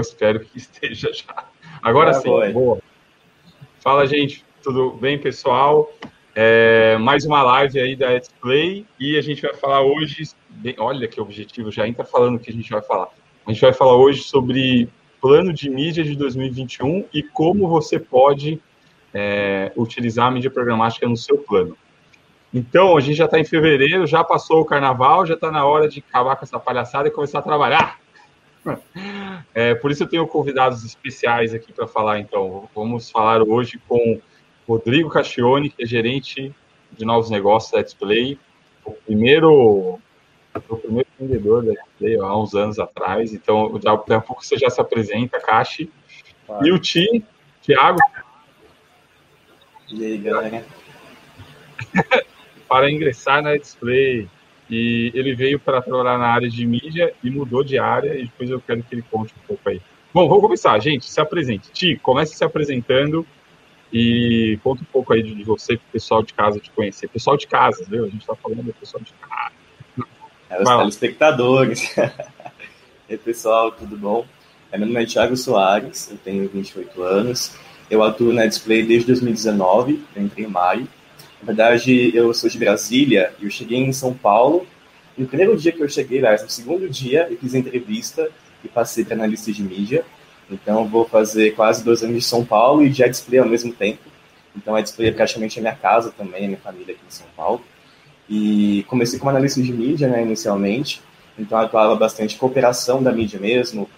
[0.00, 1.44] espero que esteja já.
[1.82, 2.78] Agora sim, boa.
[3.80, 5.90] Fala, gente, tudo bem, pessoal?
[6.34, 10.30] É, mais uma live aí da Display e a gente vai falar hoje.
[10.48, 13.08] Bem, olha que objetivo, já entra falando o que a gente vai falar.
[13.46, 14.88] A gente vai falar hoje sobre
[15.20, 18.60] plano de mídia de 2021 e como você pode
[19.12, 21.76] é, utilizar a mídia programática no seu plano.
[22.52, 25.88] Então, a gente já está em fevereiro, já passou o carnaval, já está na hora
[25.88, 27.98] de acabar com essa palhaçada e começar a trabalhar.
[29.54, 32.68] É, por isso eu tenho convidados especiais aqui para falar, então.
[32.74, 34.20] Vamos falar hoje com
[34.68, 36.54] Rodrigo Cascione, que é gerente
[36.92, 38.38] de novos negócios da Display,
[38.84, 39.98] o primeiro,
[40.54, 43.32] o primeiro vendedor da Display há uns anos atrás.
[43.32, 45.90] Então, daqui a pouco você já se apresenta, Cachi.
[46.62, 47.24] E o Ti,
[47.62, 48.00] Thiago.
[49.88, 50.64] E aí, galera?
[52.68, 54.28] para ingressar na Display.
[54.70, 58.48] E ele veio para trabalhar na área de mídia e mudou de área, e depois
[58.48, 59.80] eu quero que ele conte um pouco aí.
[60.14, 60.78] Bom, vamos começar.
[60.78, 61.70] Gente, se apresente.
[61.72, 63.26] Ti, comece se apresentando
[63.92, 67.08] e conta um pouco aí de você para o pessoal de casa te conhecer.
[67.08, 68.04] Pessoal de casa, viu?
[68.04, 69.52] A gente está falando do pessoal de casa.
[70.48, 71.96] É, os telespectadores.
[73.08, 74.24] e aí, pessoal, tudo bom?
[74.72, 77.56] Meu nome é Thiago Soares, eu tenho 28 anos.
[77.90, 80.86] Eu atuo na Display desde 2019, eu entrei em maio.
[81.40, 84.66] Na verdade, eu sou de Brasília e eu cheguei em São Paulo.
[85.16, 88.28] E no primeiro dia que eu cheguei, aliás, no segundo dia, eu fiz entrevista
[88.62, 90.04] e passei para analista de mídia.
[90.50, 94.00] Então, vou fazer quase dois anos de São Paulo e de display ao mesmo tempo.
[94.54, 97.26] Então, a display é praticamente a minha casa também, a minha família aqui em São
[97.34, 97.62] Paulo.
[98.28, 101.00] E comecei como analista de mídia, né, inicialmente.
[101.38, 103.88] Então, atuava bastante cooperação da mídia mesmo,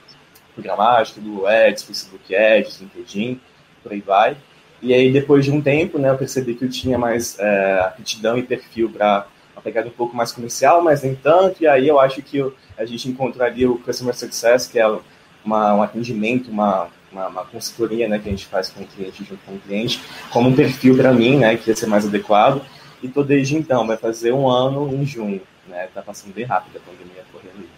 [0.55, 3.41] programática, do Ads, Facebook Ads, LinkedIn,
[3.83, 4.37] por aí vai.
[4.83, 8.37] E aí, depois de um tempo, né, eu percebi que eu tinha mais é, aptidão
[8.37, 11.63] e perfil para uma pegada um pouco mais comercial, mas nem tanto.
[11.63, 12.45] E aí eu acho que
[12.77, 14.99] a gente encontraria o Customer Success, que é
[15.45, 19.23] uma, um atendimento, uma, uma, uma, consultoria né, que a gente faz com o cliente,
[19.23, 20.01] junto com o cliente,
[20.33, 22.61] como um perfil para mim, né, que ia ser mais adequado.
[23.01, 25.89] E tô desde então, vai fazer um ano em junho, né?
[25.93, 27.69] Tá passando bem rápido a pandemia correndo.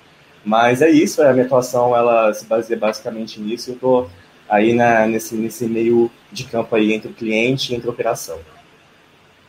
[0.45, 3.71] Mas é isso, a minha atuação ela se baseia basicamente nisso.
[3.71, 4.07] Eu tô
[4.55, 8.39] aí na, nesse, nesse meio de campo aí entre o cliente e entre a operação.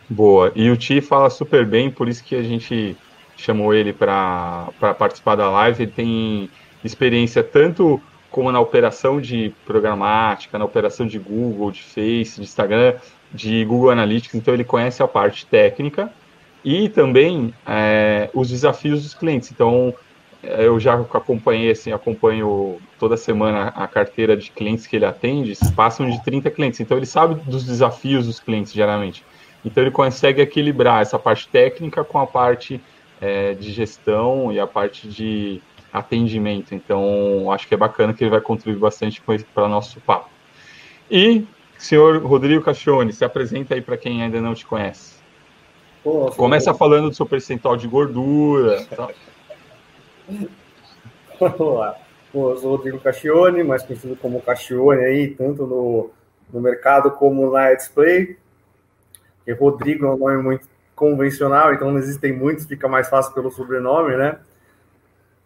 [0.09, 0.51] Boa.
[0.55, 2.95] E o Ti fala super bem, por isso que a gente
[3.37, 5.83] chamou ele para participar da live.
[5.83, 6.49] Ele tem
[6.83, 12.95] experiência tanto como na operação de programática, na operação de Google, de Face, de Instagram,
[13.33, 16.11] de Google Analytics, então ele conhece a parte técnica
[16.63, 19.51] e também é, os desafios dos clientes.
[19.51, 19.93] Então,
[20.59, 26.09] eu já acompanhei, assim, acompanho toda semana a carteira de clientes que ele atende, passam
[26.09, 29.23] de 30 clientes, então ele sabe dos desafios dos clientes, geralmente.
[29.63, 32.79] Então ele consegue equilibrar essa parte técnica com a parte
[33.19, 35.61] é, de gestão e a parte de
[35.91, 36.75] atendimento.
[36.75, 39.21] Então, acho que é bacana que ele vai contribuir bastante
[39.53, 40.29] para o nosso papo.
[41.09, 41.45] E,
[41.77, 45.15] senhor Rodrigo Cachone, se apresenta aí para quem ainda não te conhece.
[46.03, 48.85] Pô, Começa falando do seu percentual de gordura.
[48.85, 49.09] Tá?
[51.39, 51.97] Vamos lá.
[52.33, 56.09] Eu sou Rodrigo Cascione, mais conhecido como Cascione aí, tanto no,
[56.51, 58.37] no mercado como na display.
[59.37, 63.51] Porque Rodrigo é um nome muito convencional, então não existem muitos, fica mais fácil pelo
[63.51, 64.39] sobrenome, né?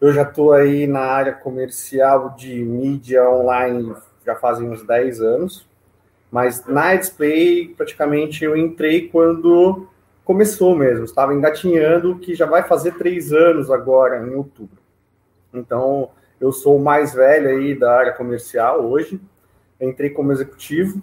[0.00, 5.68] Eu já estou aí na área comercial de mídia online já fazem uns 10 anos,
[6.30, 9.88] mas na display praticamente eu entrei quando
[10.30, 14.78] começou mesmo, estava engatinhando, que já vai fazer três anos agora, em outubro.
[15.52, 16.10] Então,
[16.40, 19.20] eu sou o mais velho aí da área comercial hoje,
[19.80, 21.02] entrei como executivo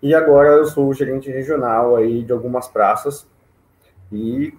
[0.00, 3.26] e agora eu sou o gerente regional aí de algumas praças.
[4.12, 4.54] E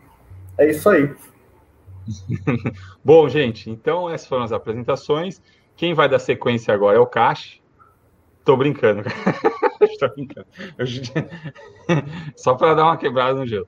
[0.57, 1.09] é isso aí.
[3.01, 5.41] Bom, gente, então essas foram as apresentações.
[5.77, 7.61] Quem vai dar sequência agora é o Cash.
[8.43, 9.03] Tô brincando.
[9.99, 10.47] Tô brincando.
[12.35, 13.67] Só para dar uma quebrada no gelo.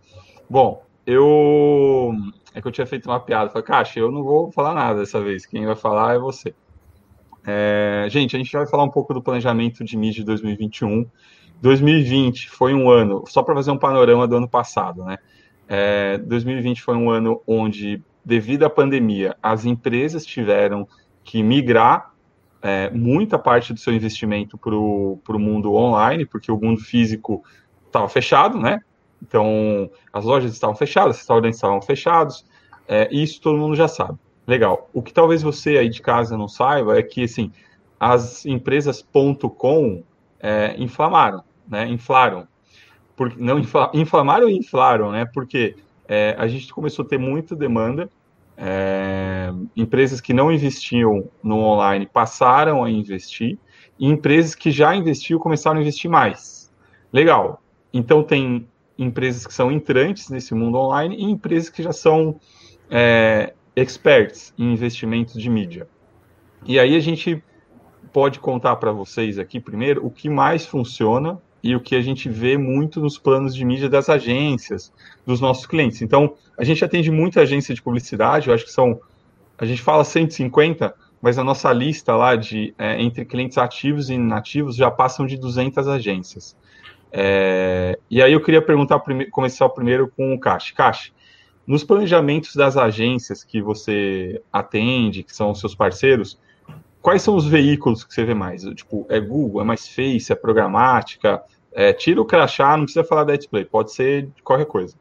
[0.49, 2.13] Bom, eu.
[2.53, 3.49] É que eu tinha feito uma piada.
[3.49, 5.45] Falei, Caixa, eu não vou falar nada dessa vez.
[5.45, 6.53] Quem vai falar é você.
[7.45, 8.07] É...
[8.09, 11.05] Gente, a gente vai falar um pouco do planejamento de mídia de 2021.
[11.61, 15.17] 2020 foi um ano, só para fazer um panorama do ano passado, né?
[15.67, 16.17] É...
[16.17, 20.87] 2020 foi um ano onde, devido à pandemia, as empresas tiveram
[21.23, 22.14] que migrar
[22.65, 27.43] é, muita parte do seu investimento para o mundo online, porque o mundo físico
[27.85, 28.79] estava fechado, né?
[29.21, 32.43] Então, as lojas estavam fechadas, os restaurantes estavam fechados,
[32.87, 34.17] é, isso todo mundo já sabe.
[34.47, 34.89] Legal.
[34.91, 37.51] O que talvez você aí de casa não saiba é que, assim,
[37.99, 39.07] as empresas
[39.59, 40.01] .com
[40.39, 41.87] é, inflamaram, né?
[41.87, 42.47] Inflaram.
[43.15, 45.23] Por, não infla, inflamaram e inflaram, né?
[45.31, 45.75] Porque
[46.07, 48.09] é, a gente começou a ter muita demanda
[48.57, 53.57] É, empresas que não investiam no online passaram a investir,
[53.99, 56.71] e empresas que já investiam começaram a investir mais.
[57.11, 57.61] Legal.
[57.93, 58.67] Então tem
[58.97, 62.39] empresas que são entrantes nesse mundo online e empresas que já são
[62.89, 65.87] é, experts em investimentos de mídia.
[66.65, 67.43] E aí a gente
[68.11, 72.29] pode contar para vocês aqui primeiro o que mais funciona e o que a gente
[72.29, 74.93] vê muito nos planos de mídia das agências,
[75.25, 75.99] dos nossos clientes.
[75.99, 78.99] Então, a gente atende muita agência de publicidade, eu acho que são,
[79.57, 84.13] a gente fala 150, mas a nossa lista lá de é, entre clientes ativos e
[84.13, 86.55] inativos já passam de 200 agências.
[87.11, 89.01] É, e aí eu queria perguntar,
[89.31, 90.69] começar primeiro com o Cash.
[90.69, 91.11] Cash,
[91.65, 96.39] nos planejamentos das agências que você atende, que são os seus parceiros,
[97.01, 98.61] quais são os veículos que você vê mais?
[98.75, 101.41] Tipo, é Google, é mais Face, é programática?
[101.75, 104.95] É, tira o crachá, não precisa falar da display, pode ser de qualquer coisa.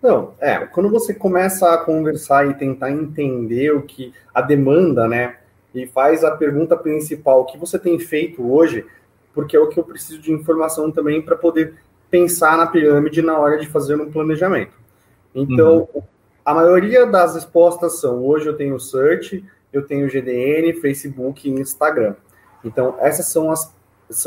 [0.00, 5.36] Não, é, quando você começa a conversar e tentar entender o que a demanda, né,
[5.74, 8.86] e faz a pergunta principal, o que você tem feito hoje,
[9.34, 11.74] porque é o que eu preciso de informação também para poder
[12.10, 14.72] pensar na pirâmide na hora de fazer um planejamento.
[15.34, 16.02] Então, uhum.
[16.44, 22.14] a maioria das respostas são: hoje eu tenho search, eu tenho GDN, Facebook e Instagram.
[22.64, 23.76] Então, essas são as.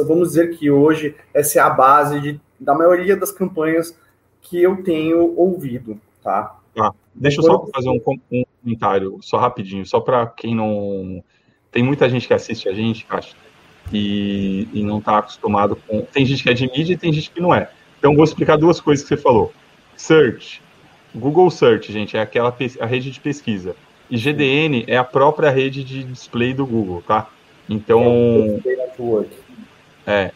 [0.05, 3.97] Vamos dizer que hoje essa é a base de, da maioria das campanhas
[4.41, 6.57] que eu tenho ouvido, tá?
[6.77, 8.01] Ah, deixa eu só fazer um,
[8.31, 11.23] um comentário, só rapidinho, só para quem não.
[11.71, 13.35] Tem muita gente que assiste a gente, acho,
[13.91, 16.01] e, e não está acostumado com.
[16.01, 17.69] Tem gente que é de mídia e tem gente que não é.
[17.99, 19.53] Então, vou explicar duas coisas que você falou.
[19.95, 20.61] Search
[21.13, 23.75] Google Search, gente, é aquela a rede de pesquisa.
[24.09, 27.29] E GDN é a própria rede de display do Google, tá?
[27.69, 28.03] Então.
[28.03, 28.59] É,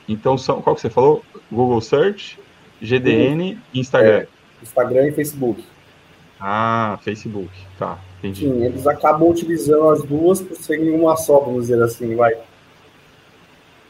[0.08, 0.62] então são.
[0.62, 1.24] Qual que você falou?
[1.52, 2.40] Google Search,
[2.82, 4.20] GDN e Instagram.
[4.20, 4.28] É,
[4.62, 5.64] Instagram e Facebook.
[6.40, 8.42] Ah, Facebook, tá, entendi.
[8.42, 12.36] Sim, eles acabam utilizando as duas por serem uma só, vamos dizer assim, vai.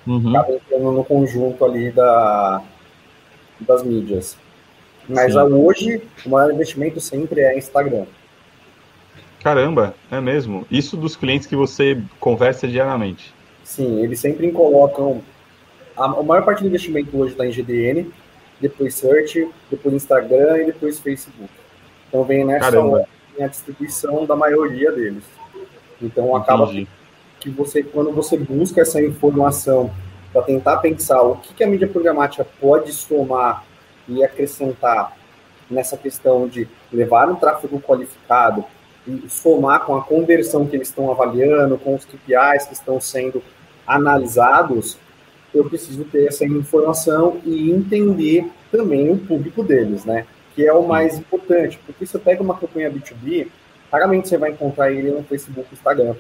[0.05, 0.29] Uhum.
[0.29, 2.61] Acabam entrando no conjunto ali da,
[3.59, 4.37] das mídias.
[5.07, 5.39] Mas Sim.
[5.39, 8.05] hoje, o maior investimento sempre é Instagram.
[9.41, 10.65] Caramba, é mesmo?
[10.71, 13.33] Isso dos clientes que você conversa diariamente?
[13.63, 15.21] Sim, eles sempre colocam.
[15.97, 18.11] A, a maior parte do investimento hoje está em GDN,
[18.59, 21.49] depois Search, depois Instagram e depois Facebook.
[22.07, 23.07] Então vem nessa ordem
[23.41, 25.23] a distribuição da maioria deles.
[26.01, 26.41] Então Entendi.
[26.41, 26.71] acaba
[27.39, 29.91] que você, quando você busca essa informação
[30.31, 33.63] para tentar pensar o que, que a mídia programática pode somar
[34.07, 35.15] e acrescentar
[35.69, 38.63] nessa questão de levar um tráfego qualificado
[39.07, 43.41] e somar com a conversão que eles estão avaliando, com os KPIs que estão sendo
[43.85, 44.97] analisados,
[45.55, 50.25] eu preciso ter essa informação e entender também o público deles, né?
[50.53, 53.47] Que é o mais importante, porque se eu pego uma campanha B2B,
[53.91, 56.15] raramente você vai encontrar ele no Facebook e Instagram.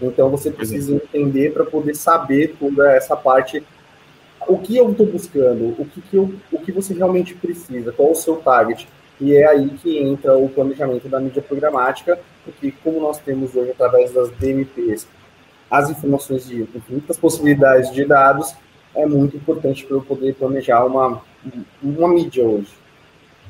[0.00, 3.62] Então você precisa entender para poder saber toda essa parte
[4.46, 8.10] o que eu estou buscando, o que, que, eu, o que você realmente precisa, qual
[8.10, 8.86] o seu target.
[9.20, 13.70] E é aí que entra o planejamento da mídia programática, porque como nós temos hoje,
[13.70, 15.06] através das DMPs,
[15.78, 18.54] as informações de infinitas possibilidades de dados,
[18.94, 21.20] é muito importante para eu poder planejar uma,
[21.82, 22.72] uma mídia hoje.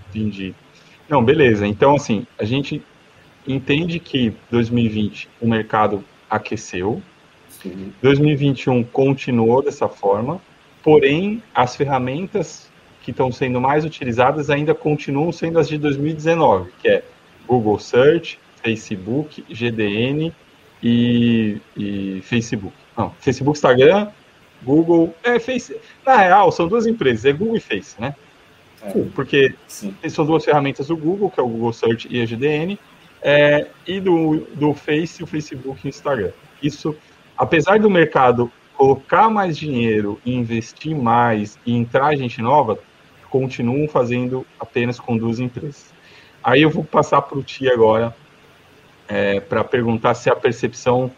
[0.09, 0.55] Entendi.
[1.09, 1.67] Não, beleza.
[1.67, 2.83] Então, assim, a gente
[3.47, 7.03] entende que 2020 o mercado aqueceu,
[7.49, 7.93] Sim.
[8.03, 10.41] 2021 continuou dessa forma,
[10.83, 12.71] porém as ferramentas
[13.03, 17.05] que estão sendo mais utilizadas ainda continuam sendo as de 2019, que é
[17.47, 20.33] Google Search, Facebook, GDN
[20.85, 22.75] e, e Facebook.
[22.97, 24.09] Não, Facebook, Instagram,
[24.63, 25.75] Google, é Face.
[26.05, 28.15] Na real, são duas empresas, é Google e Face, né?
[28.83, 29.97] É, Porque sim.
[30.11, 32.79] são duas ferramentas do Google, que é o Google Search e a GDN,
[33.23, 36.33] é, e do, do Face, o Facebook e o Instagram.
[36.63, 36.95] Isso,
[37.37, 42.79] apesar do mercado colocar mais dinheiro investir mais e entrar gente nova,
[43.31, 45.95] continuam fazendo apenas com duas empresas.
[46.43, 48.15] Aí eu vou passar para o Ti agora
[49.09, 51.11] é, para perguntar se a percepção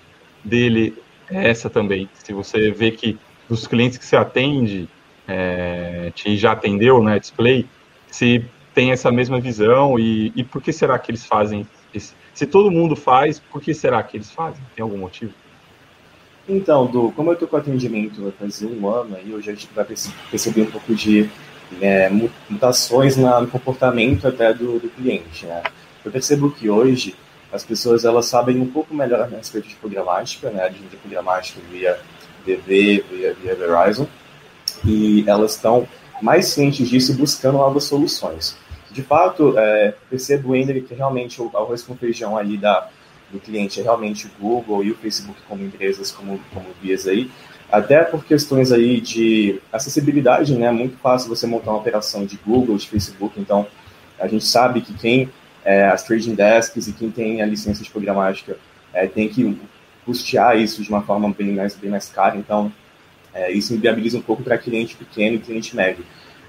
[0.44, 0.94] dele
[1.30, 2.08] é essa também.
[2.14, 4.88] Se você vê que dos clientes que você atende,
[5.26, 7.66] é, Ti já atendeu, né, Display,
[8.08, 12.14] se tem essa mesma visão e, e por que será que eles fazem isso?
[12.34, 14.62] Se todo mundo faz, por que será que eles fazem?
[14.74, 15.32] Tem algum motivo?
[16.48, 19.68] Então, Du, como eu estou com atendimento vai fazer um ano, aí hoje a gente
[19.74, 21.28] vai perceber um pouco de
[21.80, 22.08] é,
[22.48, 25.46] mutações no comportamento até do, do, cliente.
[25.46, 25.62] Né?
[26.04, 27.16] Eu percebo que hoje
[27.56, 31.98] as pessoas elas sabem um pouco melhor a respeito de programática, né, de programática via
[32.44, 34.06] DV, via, via Verizon,
[34.84, 35.88] e elas estão
[36.22, 38.56] mais cientes disso buscando novas soluções.
[38.92, 42.88] de fato, é, percebo ainda que realmente o arroz com feijão ali da,
[43.30, 47.30] do cliente é realmente o Google e o Facebook como empresas, como, como vias aí,
[47.70, 50.70] até por questões aí de acessibilidade, né?
[50.70, 53.66] Muito fácil você montar uma operação de Google, de Facebook, então
[54.18, 55.28] a gente sabe que quem,
[55.66, 58.56] é, as trading desks e quem tem a licença de programática
[58.94, 59.60] é, tem que
[60.04, 62.72] custear isso de uma forma bem mais, bem mais cara, então
[63.34, 66.04] é, isso inviabiliza um pouco para cliente pequeno e cliente médio.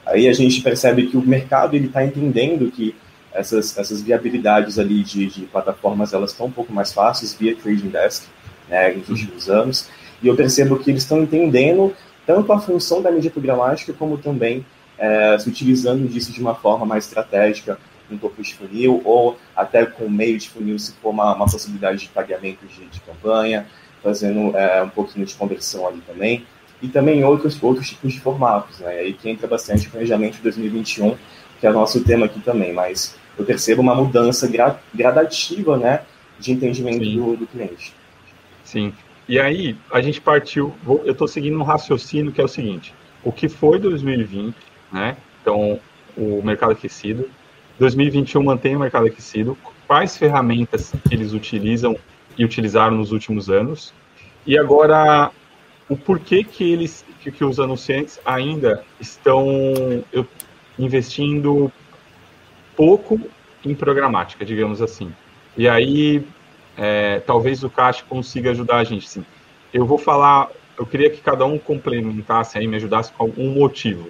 [0.06, 2.96] Aí a gente percebe que o mercado ele está entendendo que
[3.34, 7.90] essas, essas viabilidades ali de, de plataformas elas estão um pouco mais fáceis via trading
[7.90, 8.28] desk
[8.70, 9.90] né, nos últimos anos.
[10.22, 11.94] E eu percebo que eles estão entendendo
[12.26, 14.64] tanto a função da mídia programática como também
[14.98, 19.86] é, se utilizando disso de uma forma mais estratégica um topo de funil ou até
[19.86, 23.68] com meio de funil se for uma, uma possibilidade de pagamento de, de campanha
[24.02, 26.46] fazendo é, um pouquinho de conversão ali também
[26.82, 29.00] e também outros, outros tipos de formatos, né?
[29.00, 31.18] Aí que entra bastante o planejamento de 2021,
[31.60, 36.02] que é o nosso tema aqui também, mas eu percebo uma mudança gra gradativa, né,
[36.40, 37.94] de entendimento do, do, cliente.
[38.64, 38.94] Sim.
[39.28, 42.94] E aí, a gente partiu, vou, eu estou seguindo um raciocínio que é o seguinte,
[43.24, 44.56] o que foi 2020,
[44.92, 45.80] né, então,
[46.16, 47.30] o mercado aquecido,
[47.80, 51.96] 2021 mantém o mercado aquecido, quais ferramentas eles utilizam
[52.38, 53.94] e utilizaram nos últimos anos,
[54.46, 55.32] e agora
[55.90, 59.64] o porquê que eles, que, que os anunciantes ainda estão
[60.78, 61.72] investindo
[62.76, 63.20] pouco
[63.66, 65.12] em programática, digamos assim.
[65.56, 66.24] E aí,
[66.78, 69.10] é, talvez o Caixa consiga ajudar a gente.
[69.10, 69.26] Sim.
[69.74, 74.10] Eu vou falar, eu queria que cada um complementasse aí, me ajudasse com algum motivo.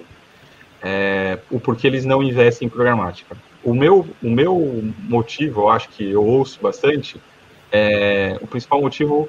[0.82, 3.36] É, o porquê eles não investem em programática.
[3.68, 7.22] O meu, o meu motivo, eu acho que eu ouço bastante,
[7.72, 9.28] é, o principal motivo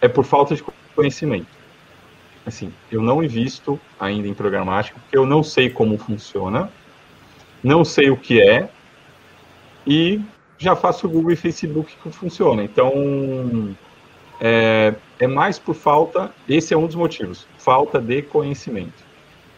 [0.00, 0.62] é por falta de
[0.94, 1.60] conhecimento
[2.44, 6.70] assim, eu não invisto ainda em programática, porque eu não sei como funciona,
[7.62, 8.68] não sei o que é,
[9.86, 10.20] e
[10.58, 12.62] já faço o Google e Facebook que funciona.
[12.62, 13.74] Então,
[14.40, 19.04] é, é mais por falta, esse é um dos motivos, falta de conhecimento.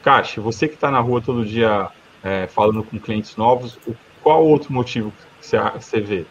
[0.03, 1.89] Caixa, você que está na rua todo dia
[2.23, 3.79] é, falando com clientes novos,
[4.23, 5.47] qual outro motivo que
[5.81, 6.25] você, vê?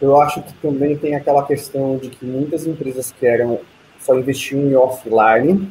[0.00, 3.58] Eu acho que também tem aquela questão de que muitas empresas querem
[4.00, 5.70] só investiam em offline,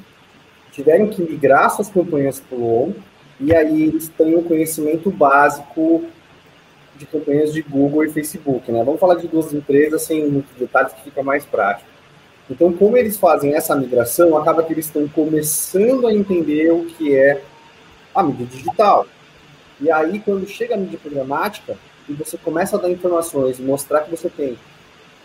[0.72, 2.94] tiveram que migrar suas campanhas para o on,
[3.40, 6.04] e aí eles têm um conhecimento básico
[6.96, 8.84] de campanhas de Google e Facebook, né?
[8.84, 11.90] Vamos falar de duas empresas sem muitos detalhes que fica mais prático.
[12.50, 17.16] Então, como eles fazem essa migração, acaba que eles estão começando a entender o que
[17.16, 17.42] é
[18.13, 19.08] a mídia digital.
[19.84, 24.12] E aí, quando chega a mídia programática, e você começa a dar informações mostrar que
[24.12, 24.58] você tem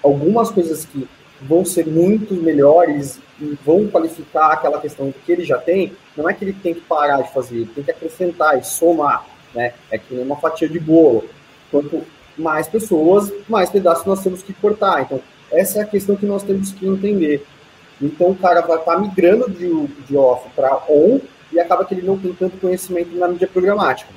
[0.03, 1.09] algumas coisas que
[1.41, 6.35] vão ser muito melhores e vão qualificar aquela questão que ele já tem, não é
[6.35, 9.25] que ele tem que parar de fazer, ele tem que acrescentar e somar,
[9.55, 9.75] né?
[9.93, 11.29] É que nem uma fatia de bolo.
[11.71, 12.03] Quanto
[12.37, 15.03] mais pessoas, mais pedaços nós temos que cortar.
[15.03, 15.21] Então,
[15.53, 17.47] essa é a questão que nós temos que entender.
[18.03, 21.21] Então, o cara vai estar tá migrando de, de off para on
[21.53, 24.13] e acaba que ele não tem tanto conhecimento na mídia programática.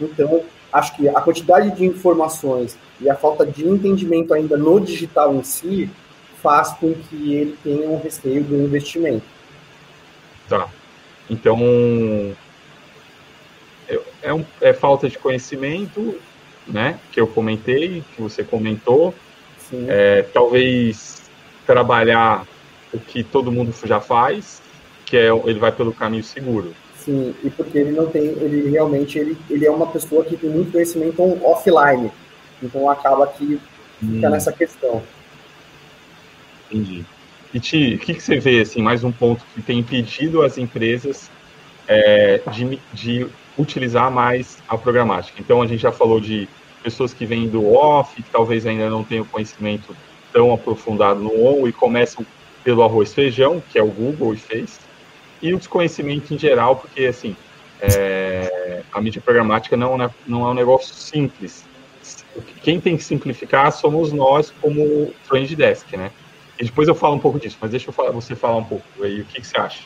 [0.00, 5.34] Então, acho que a quantidade de informações e a falta de entendimento ainda no digital
[5.34, 5.90] em si
[6.42, 9.24] faz com que ele tenha um receio do investimento.
[10.48, 10.68] Tá.
[11.28, 11.58] Então,
[13.88, 16.18] é, é, um, é falta de conhecimento,
[16.66, 16.98] né?
[17.12, 19.14] Que eu comentei, que você comentou.
[19.86, 21.28] É, talvez
[21.66, 22.46] trabalhar
[22.92, 24.62] o que todo mundo já faz,
[25.04, 26.74] que é ele vai pelo caminho seguro.
[26.98, 30.50] Sim, e porque ele não tem, ele realmente ele, ele é uma pessoa que tem
[30.50, 32.10] muito conhecimento offline,
[32.62, 33.60] então acaba que
[34.00, 34.30] fica hum.
[34.30, 35.02] nessa questão.
[36.70, 37.04] Entendi.
[37.54, 40.58] E Ti, o que, que, você vê, assim, mais um ponto que tem impedido as
[40.58, 41.30] empresas
[41.86, 43.26] é, de, de
[43.56, 45.40] utilizar mais a programática?
[45.40, 46.46] Então, a gente já falou de
[46.82, 49.96] pessoas que vêm do off, que talvez ainda não tenham conhecimento
[50.32, 52.24] tão aprofundado no on e começam
[52.62, 54.78] pelo arroz feijão, que é o Google e fez,
[55.40, 57.36] e o desconhecimento em geral, porque, assim,
[57.80, 61.64] é, a mídia programática não é, não é um negócio simples.
[62.62, 66.10] Quem tem que simplificar somos nós como trend desk, né?
[66.58, 68.84] E depois eu falo um pouco disso, mas deixa eu falar, você falar um pouco
[69.02, 69.82] aí, o que, que você acha?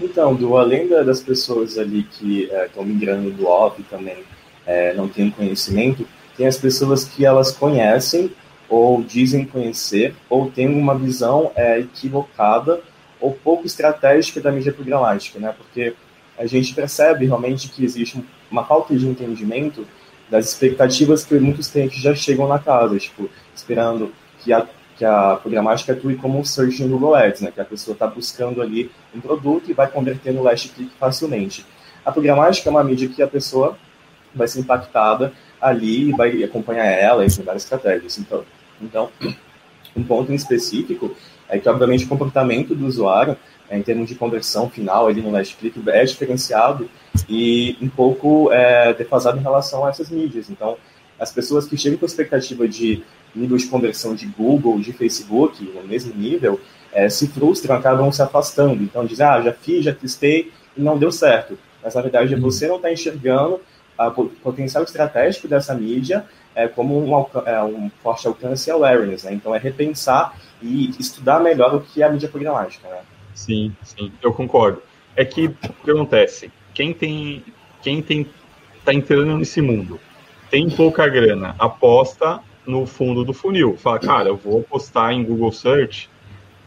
[0.00, 4.24] Então, do, além das pessoas ali que estão é, migrando do off também
[4.66, 8.30] é, não têm conhecimento, tem as pessoas que elas conhecem
[8.68, 12.80] ou dizem conhecer ou têm uma visão é, equivocada
[13.20, 15.54] ou pouco estratégica da mídia programática, né?
[15.56, 15.94] Porque
[16.38, 19.86] a gente percebe realmente que existe uma falta de entendimento
[20.28, 25.36] das expectativas que muitos clientes já chegam na casa, tipo, esperando que a que a
[25.36, 27.50] programática atue como um search no Google Ads, né?
[27.50, 31.66] que a pessoa está buscando ali um produto e vai converter no last click facilmente.
[32.04, 33.76] A programática é uma mídia que a pessoa
[34.34, 38.18] vai ser impactada ali e vai acompanhar ela e várias estratégias.
[38.18, 38.44] Então,
[38.80, 39.10] então,
[39.94, 41.14] um ponto em específico
[41.48, 43.36] é que, obviamente, o comportamento do usuário,
[43.68, 46.88] é, em termos de conversão final ali no last click, é diferenciado
[47.28, 50.48] e um pouco é, defasado em relação a essas mídias.
[50.50, 50.76] Então,
[51.18, 53.02] as pessoas que chegam com a expectativa de
[53.34, 56.60] nível de conversão de Google, de Facebook, no mesmo nível,
[56.92, 58.82] é, se frustram, acabam se afastando.
[58.82, 61.58] Então, dizem, ah, já fiz, já testei e não deu certo.
[61.82, 62.40] Mas, na verdade, uhum.
[62.40, 63.60] você não está enxergando
[63.98, 66.24] o potencial estratégico dessa mídia
[66.54, 69.24] é, como um, é, um forte alcance e awareness.
[69.24, 69.34] Né?
[69.34, 72.88] Então, é repensar e estudar melhor o que é a mídia programática.
[72.88, 73.00] Né?
[73.34, 74.82] Sim, sim, eu concordo.
[75.14, 76.50] É que o que acontece?
[76.74, 77.44] Quem tem
[77.82, 78.26] quem tem
[78.78, 79.98] está entrando nesse mundo,
[80.48, 83.76] tem pouca grana, aposta no fundo do funil.
[83.76, 86.08] Fala, cara, eu vou apostar em Google Search.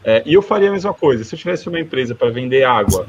[0.04, 1.24] É, e eu faria a mesma coisa.
[1.24, 3.08] Se eu tivesse uma empresa para vender água,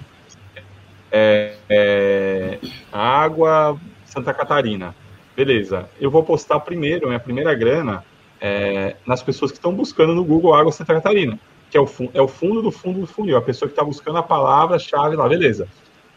[1.10, 2.58] é, é,
[2.92, 4.94] água Santa Catarina,
[5.36, 5.88] beleza.
[6.00, 8.04] Eu vou apostar primeiro, minha primeira grana,
[8.40, 11.38] é, nas pessoas que estão buscando no Google Água Santa Catarina,
[11.70, 14.18] que é o, é o fundo do fundo do funil, a pessoa que está buscando
[14.18, 15.68] a palavra-chave lá, beleza.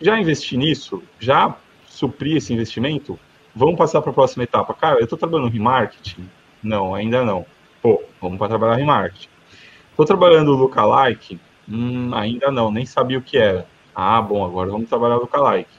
[0.01, 1.03] Já investi nisso?
[1.19, 3.19] Já supri esse investimento?
[3.55, 4.73] Vamos passar para a próxima etapa.
[4.73, 6.27] Cara, eu estou trabalhando no remarketing?
[6.61, 7.45] Não, ainda não.
[7.81, 9.29] Pô, vamos para trabalhar remarketing.
[9.91, 11.39] Estou trabalhando no lookalike?
[11.69, 13.67] Hum, ainda não, nem sabia o que era.
[13.93, 15.69] Ah, bom, agora vamos trabalhar no lookalike.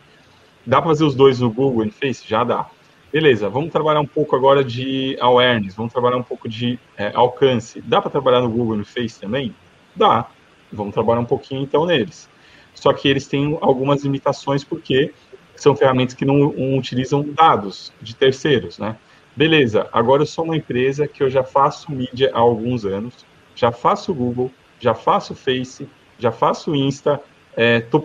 [0.64, 2.24] Dá para fazer os dois no Google e Face?
[2.26, 2.66] Já dá.
[3.14, 7.80] Beleza, vamos trabalhar um pouco agora de awareness, vamos trabalhar um pouco de é, alcance.
[7.80, 9.54] Dá para trabalhar no Google e no Face também?
[9.94, 10.26] Dá.
[10.72, 12.28] Vamos trabalhar um pouquinho então neles.
[12.74, 15.14] Só que eles têm algumas limitações porque
[15.54, 18.96] são ferramentas que não, utilizam dados de terceiros, né?
[19.36, 23.70] Beleza, agora eu sou uma empresa que eu já faço mídia há alguns anos, já
[23.70, 27.22] faço Google, já faço Face, já faço Insta,
[27.56, 28.02] estou é,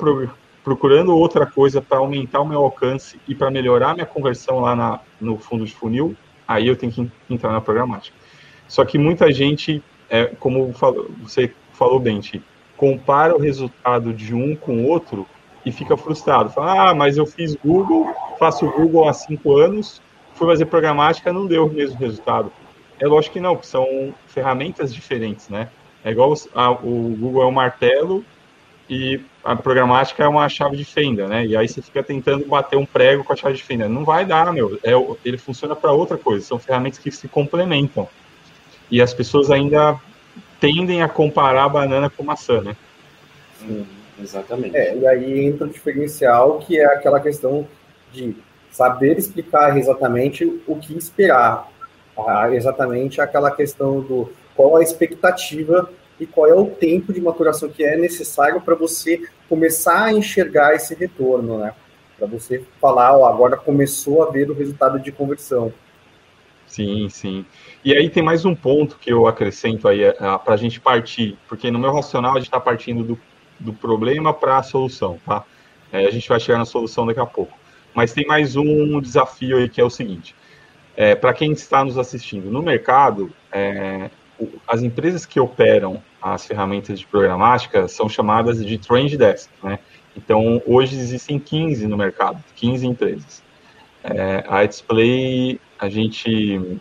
[0.69, 4.99] procurando outra coisa para aumentar o meu alcance e para melhorar minha conversão lá na,
[5.19, 6.15] no fundo de funil,
[6.47, 8.15] aí eu tenho que entrar na programática.
[8.67, 10.71] Só que muita gente, é, como
[11.23, 12.21] você falou bem,
[12.77, 15.25] compara o resultado de um com o outro
[15.65, 16.51] e fica frustrado.
[16.51, 19.99] Fala, ah, mas eu fiz Google, faço Google há cinco anos,
[20.35, 22.51] fui fazer programática, não deu o mesmo resultado.
[22.99, 25.69] É lógico que não, porque são ferramentas diferentes, né?
[26.03, 28.23] É igual a, o Google é um martelo
[28.89, 31.45] e a programática é uma chave de fenda, né?
[31.45, 33.87] E aí você fica tentando bater um prego com a chave de fenda.
[33.87, 34.79] Não vai dar, meu.
[34.83, 34.91] É,
[35.23, 36.43] ele funciona para outra coisa.
[36.43, 38.09] São ferramentas que se complementam.
[38.89, 39.99] E as pessoas ainda
[40.59, 42.75] tendem a comparar a banana com maçã, né?
[43.59, 43.85] Sim,
[44.19, 44.75] exatamente.
[44.75, 47.67] É, e aí entra o diferencial, que é aquela questão
[48.11, 48.35] de
[48.71, 51.69] saber explicar exatamente o que esperar.
[52.17, 57.69] Ah, exatamente aquela questão do qual a expectativa e qual é o tempo de maturação
[57.69, 61.73] que é necessário para você começar a enxergar esse retorno, né?
[62.17, 65.71] Para você falar, ó, agora começou a ver o resultado de conversão.
[66.67, 67.45] Sim, sim.
[67.83, 70.79] E aí tem mais um ponto que eu acrescento aí é, é, para a gente
[70.79, 73.19] partir, porque no meu racional a gente está partindo do,
[73.59, 75.43] do problema para a solução, tá?
[75.91, 77.57] É, a gente vai chegar na solução daqui a pouco.
[77.93, 80.35] Mas tem mais um desafio aí que é o seguinte:
[80.95, 84.11] é, para quem está nos assistindo, no mercado, é,
[84.67, 89.79] as empresas que operam as ferramentas de programática são chamadas de Trend Desk, né?
[90.15, 93.43] Então, hoje existem 15 no mercado, 15 empresas.
[94.03, 96.79] É, a Display, a gente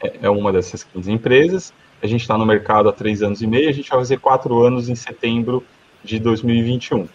[0.00, 3.46] é, é uma dessas 15 empresas, a gente está no mercado há três anos e
[3.46, 5.64] meio, a gente vai fazer quatro anos em setembro
[6.02, 7.08] de 2021.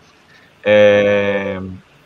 [0.63, 1.60] É,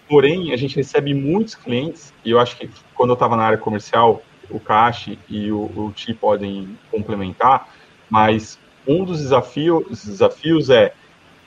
[0.07, 3.57] porém, a gente recebe muitos clientes, e eu acho que quando eu estava na área
[3.57, 7.69] comercial, o Cash e o, o Ti podem complementar,
[8.09, 10.93] mas um dos desafios, desafios é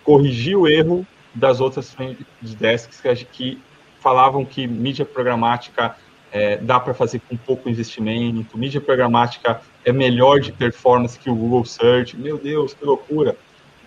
[0.05, 1.95] corrigir o erro das outras
[2.41, 3.63] desks que, que
[4.01, 5.97] falavam que mídia programática
[6.31, 11.35] é, dá para fazer com pouco investimento, mídia programática é melhor de performance que o
[11.35, 12.17] Google Search.
[12.17, 13.37] Meu Deus, que loucura!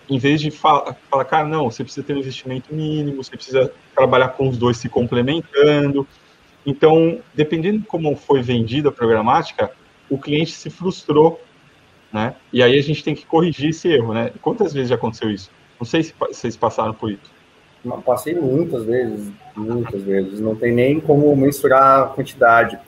[0.07, 3.71] Em vez de falar, falar, cara, não, você precisa ter um investimento mínimo, você precisa
[3.95, 6.07] trabalhar com os dois se complementando.
[6.63, 9.71] Então, dependendo de como foi vendida a programática,
[10.07, 11.41] o cliente se frustrou
[12.11, 12.35] né?
[12.51, 14.31] E aí a gente tem que corrigir esse erro, né?
[14.41, 15.51] Quantas vezes já aconteceu isso?
[15.79, 17.33] Não sei se vocês passaram por isso.
[18.03, 20.39] Passei muitas vezes, muitas vezes.
[20.39, 22.79] Não tem nem como mensurar a quantidade.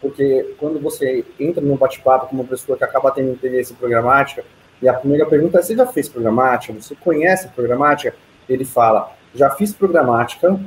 [0.00, 4.44] Porque quando você entra num bate-papo com uma pessoa que acaba tendo interesse em programática,
[4.82, 6.72] e a primeira pergunta é: você já fez programática?
[6.72, 8.14] Você conhece programática?
[8.48, 10.58] Ele fala: já fiz programática,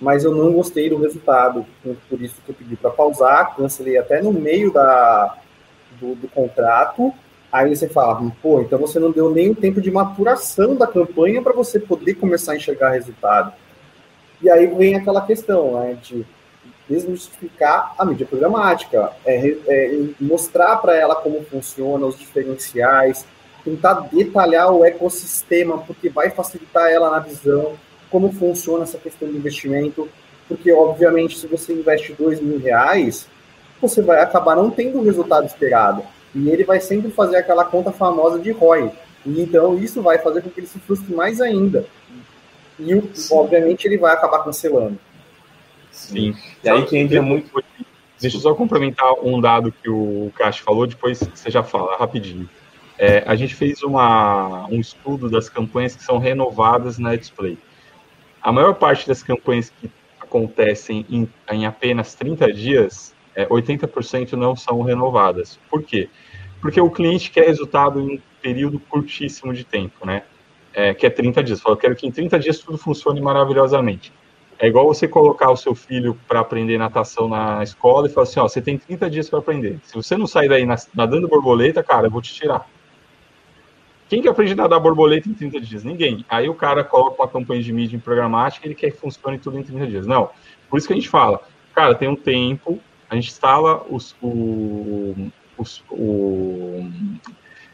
[0.00, 1.64] mas eu não gostei do resultado.
[1.82, 5.38] Por isso que eu pedi para pausar, cancelei até no meio da,
[6.00, 7.14] do, do contrato
[7.56, 11.40] Aí você fala, pô, então você não deu nem o tempo de maturação da campanha
[11.40, 13.50] para você poder começar a enxergar resultado.
[14.42, 16.26] E aí vem aquela questão, né, de
[16.86, 23.24] desmistificar a mídia programática, é, é mostrar para ela como funciona, os diferenciais,
[23.64, 27.72] tentar detalhar o ecossistema, porque vai facilitar ela na visão,
[28.10, 30.06] como funciona essa questão de investimento,
[30.46, 33.26] porque, obviamente, se você investe dois mil reais,
[33.80, 36.02] você vai acabar não tendo o resultado esperado,
[36.36, 38.92] e ele vai sempre fazer aquela conta famosa de ROI,
[39.24, 41.86] e então isso vai fazer com que ele se frustre mais ainda,
[42.78, 42.92] e,
[43.30, 44.98] obviamente, ele vai acabar cancelando.
[45.90, 46.34] Sim.
[46.62, 47.50] E aí que entra muito.
[48.20, 52.48] Deixa eu só complementar um dado que o Cash falou, depois você já fala rapidinho.
[52.98, 57.58] É, a gente fez uma, um estudo das campanhas que são renovadas na Display.
[58.42, 64.56] A maior parte das campanhas que acontecem em, em apenas 30 dias, é, 80% não
[64.56, 65.60] são renovadas.
[65.70, 66.08] Por quê?
[66.60, 70.22] Porque o cliente quer resultado em um período curtíssimo de tempo, né?
[70.72, 71.60] É, que é 30 dias.
[71.60, 74.12] Fala, eu quero que em 30 dias tudo funcione maravilhosamente.
[74.58, 78.40] É igual você colocar o seu filho para aprender natação na escola e falar assim,
[78.40, 79.78] ó, você tem 30 dias para aprender.
[79.84, 82.66] Se você não sair daí nadando borboleta, cara, eu vou te tirar.
[84.08, 85.84] Quem que aprende a nadar borboleta em 30 dias?
[85.84, 86.24] Ninguém.
[86.28, 89.38] Aí o cara coloca uma campanha de mídia em programática e ele quer que funcione
[89.38, 90.06] tudo em 30 dias.
[90.06, 90.30] Não.
[90.70, 91.40] Por isso que a gente fala,
[91.74, 96.90] cara, tem um tempo, a gente instala os, o, os, o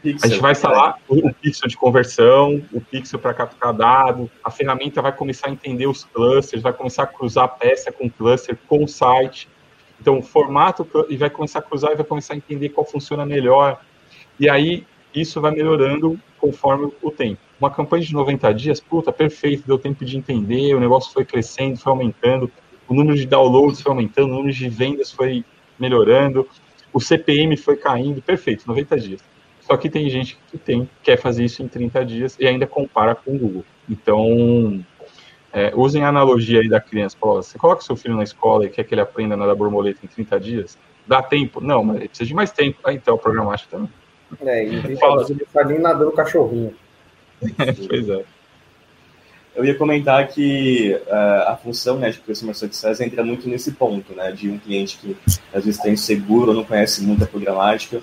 [0.03, 4.29] Pixel, a gente vai instalar o, o pixel de conversão, o pixel para capturar dado,
[4.43, 8.57] a ferramenta vai começar a entender os clusters, vai começar a cruzar peça com cluster,
[8.67, 9.47] com o site.
[10.01, 13.25] Então, o formato, e vai começar a cruzar e vai começar a entender qual funciona
[13.25, 13.79] melhor.
[14.37, 17.39] E aí, isso vai melhorando conforme o tempo.
[17.57, 21.79] Uma campanha de 90 dias, puta, perfeito, deu tempo de entender, o negócio foi crescendo,
[21.79, 22.51] foi aumentando,
[22.87, 25.43] o número de downloads foi aumentando, o número de vendas foi
[25.79, 26.47] melhorando,
[26.91, 29.23] o CPM foi caindo, perfeito, 90 dias.
[29.61, 33.15] Só que tem gente que tem, quer fazer isso em 30 dias e ainda compara
[33.15, 33.65] com o Google.
[33.89, 34.83] Então,
[35.51, 37.17] é, usem a analogia aí da criança.
[37.19, 39.99] Fala, você coloca seu filho na escola e quer que ele aprenda a nadar borboleta
[40.03, 40.77] em 30 dias?
[41.07, 41.61] Dá tempo?
[41.61, 42.79] Não, mas ele precisa de mais tempo.
[42.83, 43.89] Ah, então, o programático também.
[44.41, 45.25] É, e 30 Fala.
[45.29, 46.73] ele está nem nadando cachorrinho.
[47.87, 48.25] pois é.
[49.55, 54.13] Eu ia comentar que uh, a função né, de Customer Success entra muito nesse ponto,
[54.13, 55.15] né, de um cliente que
[55.53, 58.01] às vezes tem seguro ou não conhece muito a programática,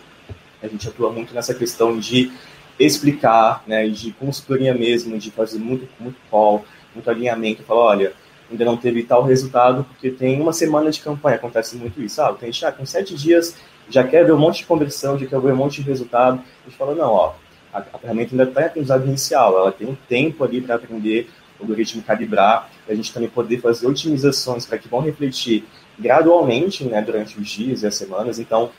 [0.63, 2.31] a gente atua muito nessa questão de
[2.79, 8.13] explicar, né, de consultoria mesmo, de fazer muito, muito call, muito alinhamento, falar, olha,
[8.51, 12.39] ainda não teve tal resultado, porque tem uma semana de campanha, acontece muito isso, sabe?
[12.39, 13.57] Tem já com sete dias,
[13.89, 16.69] já quer ver um monte de conversão, já quer ver um monte de resultado, a
[16.69, 17.35] gente fala, não, ó,
[17.73, 21.29] a, a ferramenta ainda está em aprendizado inicial, ela tem um tempo ali para aprender,
[21.40, 25.65] o algoritmo calibrar, a gente também poder fazer otimizações para que vão refletir
[25.99, 28.71] gradualmente, né, durante os dias e as semanas, então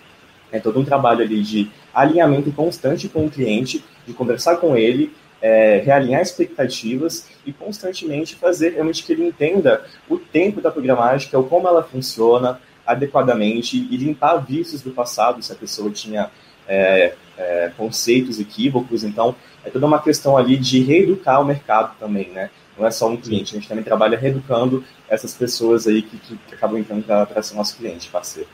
[0.52, 5.14] é todo um trabalho ali de alinhamento constante com o cliente, de conversar com ele,
[5.42, 11.44] é, realinhar expectativas e constantemente fazer realmente que ele entenda o tempo da programática, o
[11.44, 16.30] como ela funciona adequadamente e limpar vícios do passado, se a pessoa tinha
[16.68, 19.04] é, é, conceitos equívocos.
[19.04, 22.50] Então, é toda uma questão ali de reeducar o mercado também, né?
[22.82, 26.56] Não é só um cliente, a gente também trabalha reeducando essas pessoas aí que, que
[26.56, 28.50] acabam entrando para ser nosso cliente, parceiro.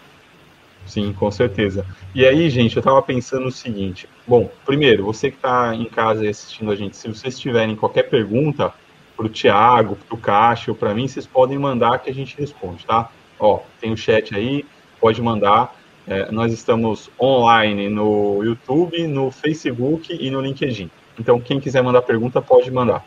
[0.86, 1.86] Sim, com certeza.
[2.14, 4.08] E aí, gente, eu estava pensando o seguinte.
[4.28, 8.74] Bom, primeiro, você que está em casa assistindo a gente, se vocês tiverem qualquer pergunta
[9.16, 12.86] para o Thiago, para o Cássio, para mim, vocês podem mandar que a gente responde,
[12.86, 13.10] tá?
[13.40, 14.66] Ó, tem o chat aí,
[15.00, 15.74] pode mandar.
[16.06, 20.92] É, nós estamos online no YouTube, no Facebook e no LinkedIn.
[21.18, 23.06] Então, quem quiser mandar pergunta, pode mandar.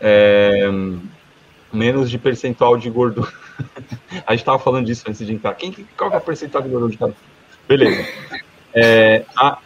[0.00, 0.68] É,
[1.72, 3.30] menos de percentual de gordura.
[4.26, 5.54] a gente estava falando disso antes de entrar.
[5.54, 7.14] Quem, qual é o percentual de gordura de cada?
[7.68, 8.06] Beleza.
[8.74, 9.58] É, a,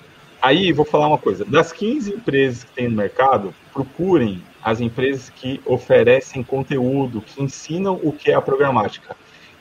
[0.42, 1.44] aí vou falar uma coisa.
[1.44, 7.98] Das 15 empresas que tem no mercado, procurem as empresas que oferecem conteúdo, que ensinam
[8.02, 9.16] o que é a programática.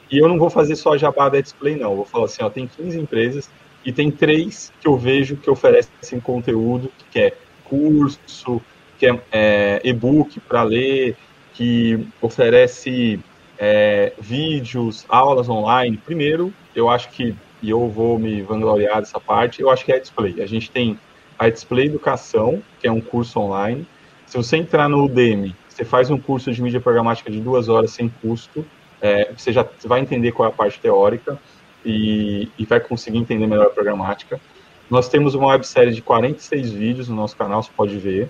[0.10, 1.96] E eu não vou fazer só jabá da display, não.
[1.96, 3.50] Vou falar assim, ó, tem 15 empresas
[3.84, 7.34] e tem três que eu vejo que oferecem conteúdo, que é
[7.66, 8.62] curso,
[9.04, 11.18] que é, é e-book para ler,
[11.54, 13.20] que oferece
[13.60, 15.98] é, vídeos, aulas online.
[15.98, 19.98] Primeiro, eu acho que, e eu vou me vangloriar dessa parte, eu acho que é
[19.98, 20.42] a Display.
[20.42, 20.98] A gente tem
[21.38, 23.86] a Display Educação, que é um curso online.
[24.26, 27.92] Se você entrar no Udemy, você faz um curso de mídia programática de duas horas
[27.92, 28.66] sem custo,
[29.02, 31.38] é, você já vai entender qual é a parte teórica
[31.86, 34.40] e, e vai conseguir entender melhor a programática.
[34.90, 38.30] Nós temos uma websérie de 46 vídeos no nosso canal, você pode ver.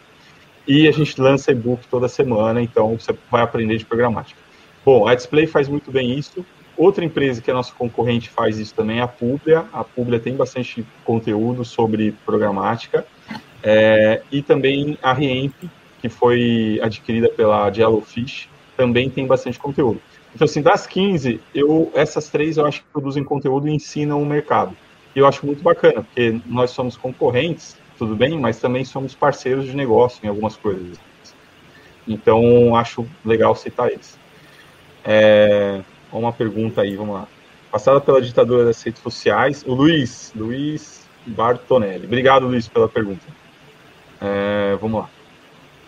[0.68, 4.40] E a gente lança e-book toda semana, então você vai aprender de programática.
[4.86, 6.46] Bom, a Display faz muito bem isso.
[6.76, 9.66] Outra empresa que é nossa concorrente faz isso também é a Publia.
[9.72, 13.06] A Publia tem bastante conteúdo sobre programática.
[13.62, 15.54] É, e também a Riemp,
[16.02, 20.02] que foi adquirida pela Jellofish, também tem bastante conteúdo.
[20.36, 24.26] Então, assim, das 15, eu, essas três eu acho que produzem conteúdo e ensinam o
[24.26, 24.76] mercado.
[25.16, 29.66] E eu acho muito bacana, porque nós somos concorrentes, tudo bem, mas também somos parceiros
[29.66, 31.00] de negócio em algumas coisas.
[32.08, 34.18] Então, acho legal citar eles.
[35.06, 37.28] É, uma pergunta aí, vamos lá.
[37.72, 42.06] Passada pela ditadura das redes sociais, o Luiz, Luiz Bartonelli.
[42.06, 43.26] Obrigado, Luiz, pela pergunta.
[44.22, 45.10] É, vamos lá.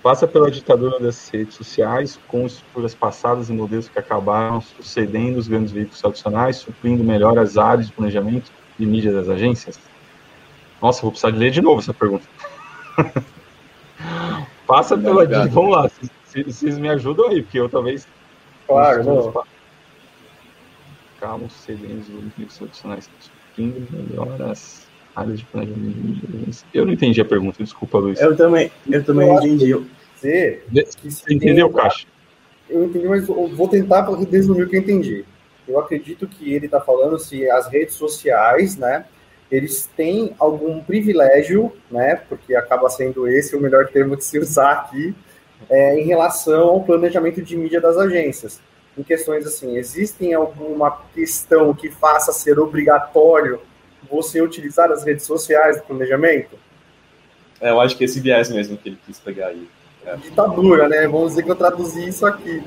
[0.02, 5.48] Passa pela ditadura das redes sociais, com estruturas passadas e modelos que acabaram sucedendo os
[5.48, 9.80] grandes veículos tradicionais, suprindo melhor as áreas de planejamento e mídia das agências?
[10.86, 12.24] Nossa, vou precisar de ler de novo essa pergunta.
[14.68, 15.24] Passa pela.
[15.24, 15.50] Obrigado.
[15.50, 15.90] Vamos lá,
[16.46, 18.08] vocês me ajudam aí, porque eu talvez.
[18.68, 19.44] Claro, não.
[21.18, 26.66] Acabam cedendo os veículos tradicionais, suprindo melhor as áreas de planejamento.
[26.72, 28.22] Eu não entendi a pergunta, desculpa, Luiz.
[28.22, 29.88] Eu também, eu também eu entendi.
[30.16, 30.62] Você
[31.32, 32.06] entendeu, Caixa?
[32.70, 35.26] Eu entendi, mas vou tentar resumir o que eu entendi.
[35.68, 39.06] Eu acredito que ele está falando se as redes sociais, né,
[39.56, 44.72] eles têm algum privilégio, né, porque acaba sendo esse o melhor termo de se usar
[44.72, 45.16] aqui,
[45.70, 48.60] é, em relação ao planejamento de mídia das agências.
[48.98, 53.60] Em questões assim, existem alguma questão que faça ser obrigatório
[54.10, 56.58] você utilizar as redes sociais do planejamento?
[57.60, 59.68] É, eu acho que esse viés mesmo que ele quis pegar aí.
[60.06, 60.16] É.
[60.18, 61.08] Ditadura, né?
[61.08, 62.64] Vamos dizer que eu traduzi isso aqui.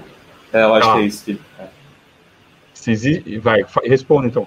[0.52, 0.94] É, eu acho ah.
[0.94, 1.24] que é isso.
[1.24, 1.40] Que...
[1.58, 3.38] É.
[3.38, 4.46] Vai, responda então.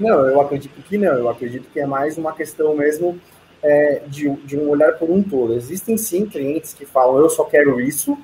[0.00, 1.12] Não, eu acredito que não.
[1.12, 3.20] Eu acredito que é mais uma questão mesmo
[3.62, 5.52] é, de, de um olhar por um todo.
[5.52, 8.18] Existem sim clientes que falam, eu só quero isso,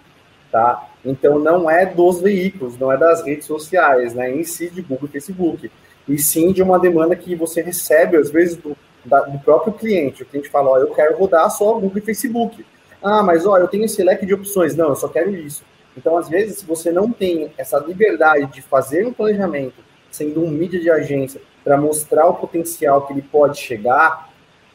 [0.51, 0.89] tá?
[1.05, 4.35] Então não é dos veículos, não é das redes sociais, né?
[4.35, 5.71] Em si de Google e Facebook
[6.09, 10.23] e sim de uma demanda que você recebe, às vezes, do, da, do próprio cliente.
[10.23, 12.65] O cliente fala, ó, eu quero rodar só Google e Facebook.
[13.03, 14.75] Ah, mas ó, eu tenho esse leque de opções.
[14.75, 15.63] Não, eu só quero isso.
[15.97, 20.51] Então, às vezes, se você não tem essa liberdade de fazer um planejamento, sendo um
[20.51, 24.31] mídia de agência, para mostrar o potencial que ele pode chegar,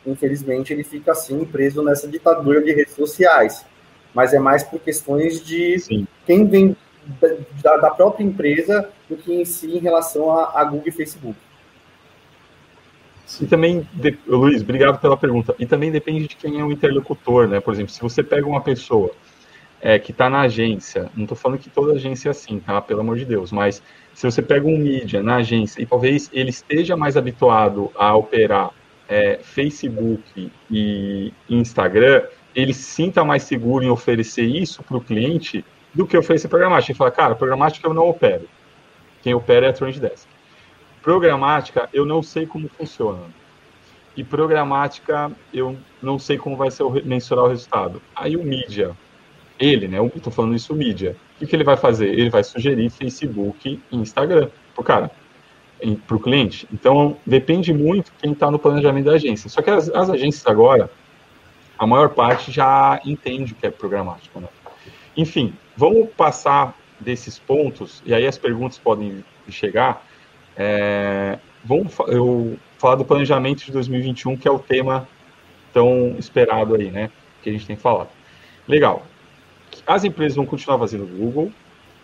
[0.05, 3.65] infelizmente ele fica assim preso nessa ditadura de redes sociais.
[4.13, 6.05] Mas é mais por questões de Sim.
[6.25, 6.75] quem vem
[7.63, 11.39] da, da, própria empresa do que em si em relação a, a Google e Facebook.
[13.39, 13.87] E também,
[14.27, 15.55] Luiz, obrigado pela pergunta.
[15.57, 17.61] E também depende de quem é o interlocutor, né?
[17.61, 19.11] Por exemplo, se você pega uma pessoa
[19.79, 22.81] é, que está na agência, não estou falando que toda agência é assim, tá?
[22.81, 23.81] Pelo amor de Deus, mas
[24.13, 28.71] se você pega um mídia na agência e talvez ele esteja mais habituado a operar
[29.07, 32.23] é, Facebook e Instagram,
[32.55, 36.91] ele se sinta mais seguro em oferecer isso para o cliente do que oferecer programática.
[36.91, 38.47] E falar, cara, programática eu não opero.
[39.21, 40.27] Quem opera é a Trend Desk.
[41.01, 43.23] Programática, eu não sei como funciona.
[44.15, 48.01] E programática, eu não sei como vai ser o, mensurar o resultado.
[48.15, 48.95] Aí o mídia,
[49.61, 49.99] ele, né?
[49.99, 51.15] Eu tô falando isso, mídia.
[51.35, 52.07] O que, que ele vai fazer?
[52.07, 55.11] Ele vai sugerir Facebook e Instagram pro cara,
[56.07, 56.67] para o cliente.
[56.73, 59.49] Então, depende muito quem está no planejamento da agência.
[59.49, 60.89] Só que as, as agências agora,
[61.77, 64.47] a maior parte já entende o que é programático, né?
[65.15, 70.05] Enfim, vamos passar desses pontos, e aí as perguntas podem chegar.
[70.55, 75.07] É, vamos eu falar do planejamento de 2021, que é o tema
[75.73, 77.09] tão esperado aí, né?
[77.41, 78.09] Que a gente tem falado.
[78.67, 79.05] Legal.
[79.85, 81.51] As empresas vão continuar fazendo Google,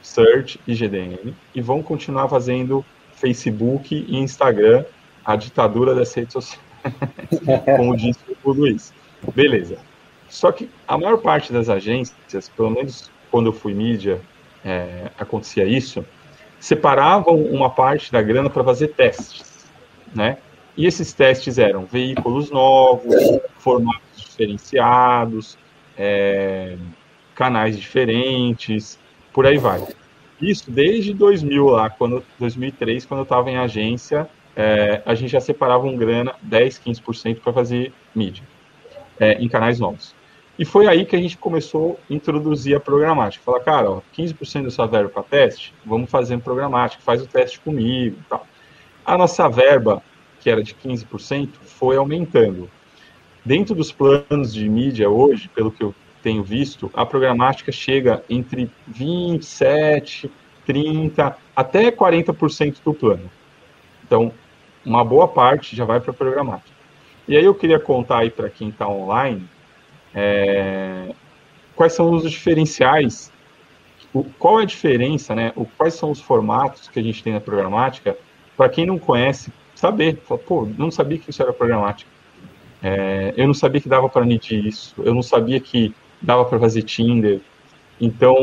[0.02, 4.86] Search e GDN, e vão continuar fazendo Facebook e Instagram,
[5.26, 6.62] a ditadura das redes sociais,
[7.78, 8.94] como disse o Luiz.
[9.34, 9.78] Beleza.
[10.30, 14.22] Só que a maior parte das agências, pelo menos quando eu fui mídia,
[14.63, 16.06] é, acontecia isso,
[16.60, 19.66] separavam uma parte da grana para fazer testes,
[20.13, 20.38] né?
[20.76, 23.16] E esses testes eram veículos novos,
[23.58, 25.58] formatos diferenciados,
[25.98, 26.78] é,
[27.38, 29.00] canais diferentes,
[29.32, 29.88] por aí vai.
[30.41, 35.39] Isso desde 2000 lá, quando 2003, quando eu estava em agência, é, a gente já
[35.39, 38.43] separava um grana 10, 15% para fazer mídia
[39.19, 40.15] é, em canais novos.
[40.58, 43.43] E foi aí que a gente começou a introduzir a programática.
[43.43, 47.28] Falar, cara, ó, 15% da sua verba para teste, vamos fazer um programática, faz o
[47.28, 48.47] teste comigo tal.
[49.06, 50.02] A nossa verba,
[50.39, 52.67] que era de 15%, foi aumentando.
[53.45, 58.69] Dentro dos planos de mídia hoje, pelo que eu tenho visto, a programática chega entre
[58.88, 60.32] 27,
[60.65, 63.30] 30, até 40% do plano.
[64.06, 64.32] Então,
[64.86, 66.75] uma boa parte já vai para a programática.
[67.27, 69.47] E aí eu queria contar aí para quem está online
[70.19, 71.13] é,
[71.75, 73.32] quais são os diferenciais?
[74.12, 75.53] O, qual é a diferença, né?
[75.56, 78.17] O, quais são os formatos que a gente tem na programática?
[78.56, 80.17] Para quem não conhece, saber.
[80.23, 82.10] Fala, Pô, não sabia que isso era programática.
[82.82, 84.95] É, eu não sabia que dava para medir isso.
[84.97, 87.39] Eu não sabia que dava para fazer Tinder.
[87.99, 88.36] Então,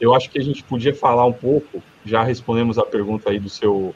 [0.00, 3.48] eu acho que a gente podia falar um pouco, já respondemos a pergunta aí do
[3.48, 3.94] seu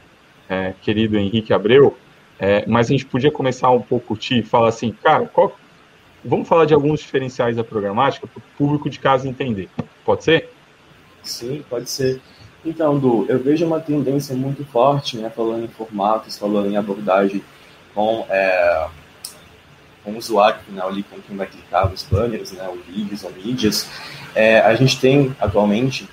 [0.48, 1.96] é, querido Henrique Abreu,
[2.38, 5.56] é, mas a gente podia começar um pouco, Ti, falar assim, cara, qual,
[6.24, 9.68] vamos falar de alguns diferenciais da programática para o público de casa entender.
[10.04, 10.50] Pode ser?
[11.22, 12.20] Sim, pode ser.
[12.64, 17.42] Então, Du, eu vejo uma tendência muito forte, né, falando em formatos, falando em abordagem
[17.94, 18.88] com, é,
[20.04, 23.32] com o usuário final ali, com quem vai clicar nos banners, né, os vídeos ou
[23.32, 23.88] mídias.
[24.34, 26.08] É, a gente tem, atualmente,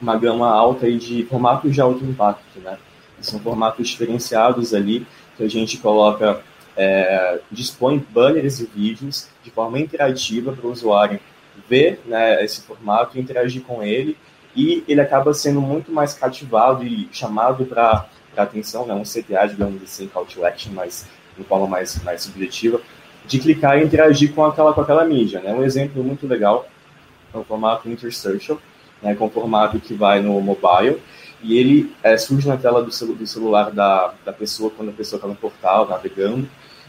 [0.00, 2.78] uma gama alta aí de formatos de alto impacto, né?
[3.20, 5.06] São formatos diferenciados ali,
[5.36, 6.40] que a gente coloca,
[6.76, 11.20] é, dispõe banners e vídeos de forma interativa para o usuário
[11.68, 14.16] ver né, esse formato, interagir com ele,
[14.56, 19.82] e ele acaba sendo muito mais cativado e chamado para atenção, né, um CTA, digamos
[19.82, 21.06] assim, call to action, mas
[21.36, 22.80] de forma mais, mais subjetiva,
[23.30, 25.40] de clicar e interagir com aquela, com aquela mídia.
[25.40, 25.54] Né?
[25.54, 26.68] Um exemplo muito legal
[27.32, 28.60] é o formato Intersocial,
[29.00, 30.98] né, com o formato que vai no mobile,
[31.40, 34.92] e ele é, surge na tela do, celu do celular da, da pessoa quando a
[34.92, 36.48] pessoa está no portal, navegando,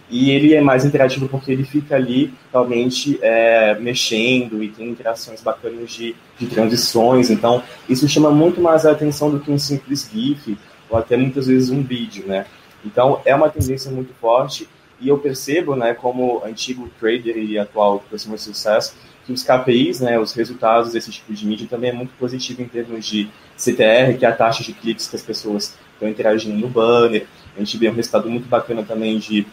[0.10, 5.42] e ele é mais interativo porque ele fica ali realmente é, mexendo e tem interações
[5.42, 7.30] bacanas de, de transições.
[7.30, 10.58] Então, isso chama muito mais a atenção do que um simples GIF
[10.90, 12.46] ou até muitas vezes um vídeo, né?
[12.84, 14.68] Então, é uma tendência muito forte
[15.02, 20.20] e eu percebo, né, como antigo trader e atual customer sucesso, que os KPIs, né,
[20.20, 24.26] os resultados desse tipo de mídia também é muito positivo em termos de CTR, que
[24.26, 27.26] é a taxa de cliques que as pessoas estão interagindo no banner.
[27.56, 29.46] A gente vê um resultado muito bacana também de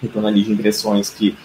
[0.00, 1.36] retorno ali de impressões que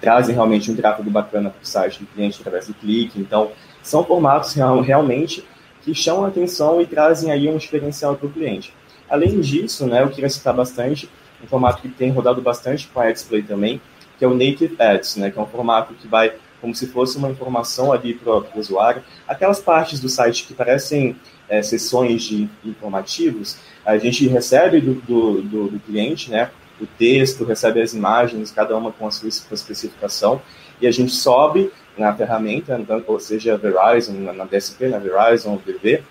[0.00, 3.20] trazem realmente um tráfego bacana para o site do cliente através do clique.
[3.20, 5.44] Então, são formatos real, realmente
[5.82, 8.74] que chamam a atenção e trazem aí um diferencial para o cliente.
[9.08, 11.08] Além disso, né, eu queria citar bastante
[11.42, 13.80] um formato que tem rodado bastante com a Display também,
[14.18, 17.16] que é o Native Ads, né, que é um formato que vai como se fosse
[17.16, 19.02] uma informação ali para o usuário.
[19.26, 21.16] Aquelas partes do site que parecem
[21.48, 26.50] é, sessões de informativos, a gente recebe do, do, do, do cliente, né,
[26.80, 30.40] o texto, recebe as imagens, cada uma com a sua especificação,
[30.80, 36.02] e a gente sobe na ferramenta, então, ou seja, Verizon, na DSP, na Verizon, VV,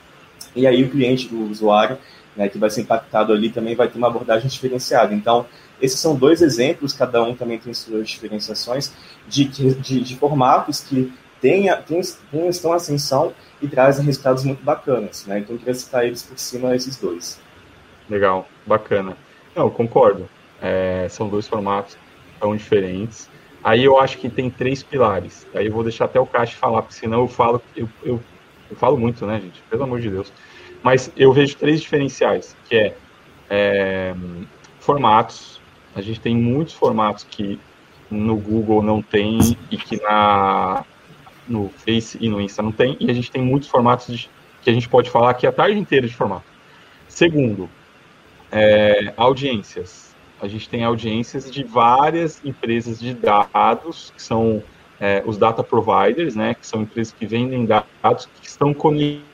[0.56, 1.98] e aí o cliente, o usuário,
[2.40, 5.14] né, que vai ser impactado ali também vai ter uma abordagem diferenciada.
[5.14, 5.46] Então,
[5.82, 8.94] esses são dois exemplos, cada um também tem suas diferenciações,
[9.28, 12.00] de, de, de formatos que tem, tem,
[12.48, 15.26] estão ascensão e trazem resultados muito bacanas.
[15.26, 15.40] Né?
[15.40, 17.42] Então, eu queria citar eles por cima, esses dois.
[18.10, 19.18] Legal, bacana.
[19.54, 20.30] Não, concordo.
[20.62, 21.98] É, são dois formatos
[22.40, 23.30] tão diferentes.
[23.62, 25.46] Aí eu acho que tem três pilares.
[25.54, 28.20] Aí eu vou deixar até o Caixa falar, porque senão eu falo, eu, eu,
[28.72, 29.62] eu, falo muito, né, gente?
[29.70, 30.32] Pelo amor de Deus.
[30.82, 32.96] Mas eu vejo três diferenciais, que é,
[33.50, 34.16] é
[34.80, 35.60] formatos.
[35.96, 37.60] A gente tem muitos formatos que
[38.10, 40.86] no Google não tem e que na
[41.48, 42.96] no Face e no Insta não tem.
[43.00, 44.30] E a gente tem muitos formatos de,
[44.62, 46.46] que a gente pode falar aqui a tarde inteira de formato.
[47.08, 47.70] Segundo,
[48.52, 50.10] é, audiências
[50.42, 54.64] a gente tem audiências de várias empresas de dados, que são
[55.00, 59.29] é, os data providers, né, que são empresas que vendem dados que estão conectados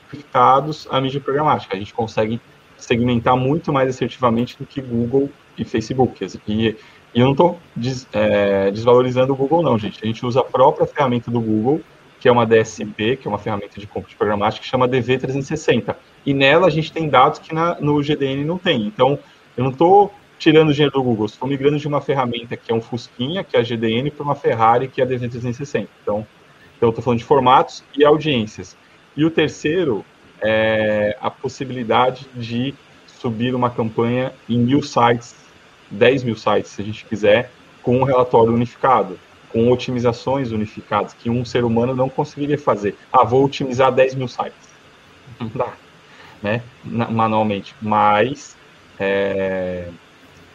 [0.90, 1.76] à mídia programática.
[1.76, 2.40] A gente consegue
[2.76, 6.26] segmentar muito mais assertivamente do que Google e Facebook.
[6.46, 6.76] E,
[7.14, 9.98] e eu não estou des, é, desvalorizando o Google, não, gente.
[10.02, 11.80] A gente usa a própria ferramenta do Google,
[12.20, 15.96] que é uma DSP, que é uma ferramenta de compra de programática, que chama DV360.
[16.24, 18.86] E nela a gente tem dados que na, no GDN não tem.
[18.86, 19.18] Então,
[19.56, 22.80] eu não estou tirando dinheiro do Google, estou migrando de uma ferramenta que é um
[22.80, 25.88] Fusquinha, que é a GDN, para uma Ferrari, que é a D360.
[26.02, 26.26] Então,
[26.76, 28.76] então eu estou falando de formatos e audiências.
[29.16, 30.04] E o terceiro
[30.40, 32.74] é a possibilidade de
[33.06, 35.34] subir uma campanha em mil sites,
[35.90, 37.50] 10 mil sites, se a gente quiser,
[37.82, 42.96] com um relatório unificado, com otimizações unificadas, que um ser humano não conseguiria fazer.
[43.12, 44.68] Ah, vou otimizar 10 mil sites.
[45.40, 45.72] Não dá,
[46.42, 46.62] né?
[46.84, 47.74] Manualmente.
[47.80, 48.56] Mas
[48.98, 49.88] é,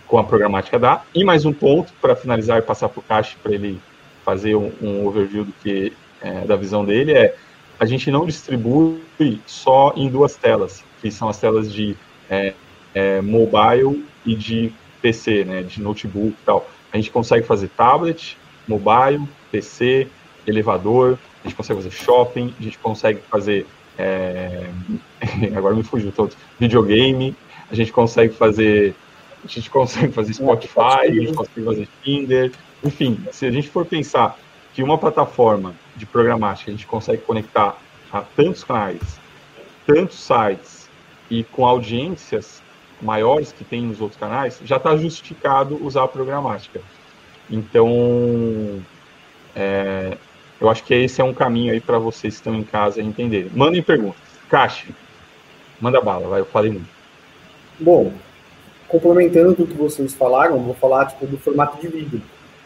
[0.08, 1.04] com a programática dá.
[1.16, 3.80] E mais um ponto para finalizar e passar para o Cache para ele
[4.26, 7.36] fazer um, um, overview do que é, da visão dele é
[7.82, 9.02] a gente não distribui
[9.48, 11.98] só em duas telas, que são as telas de
[12.30, 12.54] é,
[12.94, 16.70] é, mobile e de PC, né, de notebook e tal.
[16.94, 20.08] A gente consegue fazer tablet, mobile, PC,
[20.46, 23.66] elevador, a gente consegue fazer shopping, a gente consegue fazer
[23.98, 24.70] é,
[25.58, 27.36] agora me fugiu todo, videogame,
[27.68, 28.94] a gente consegue fazer
[29.44, 32.52] a gente consegue fazer Spotify, a gente consegue fazer Tinder,
[32.84, 34.38] enfim, se a gente for pensar
[34.72, 37.78] que uma plataforma de programática a gente consegue conectar
[38.12, 39.20] a tantos canais,
[39.86, 40.90] tantos sites
[41.30, 42.62] e com audiências
[43.02, 46.82] maiores que tem nos outros canais, já está justificado usar a programática.
[47.50, 48.82] Então,
[49.56, 50.18] é,
[50.62, 53.50] Eu acho que esse é um caminho aí para vocês que estão em casa entenderem.
[53.52, 54.22] Mandem perguntas.
[54.48, 54.86] Caixa,
[55.80, 56.88] manda bala, vai, eu falei muito.
[57.80, 58.14] Bom,
[58.88, 62.22] complementando tudo que vocês falaram, vou falar tipo, do formato de vídeo.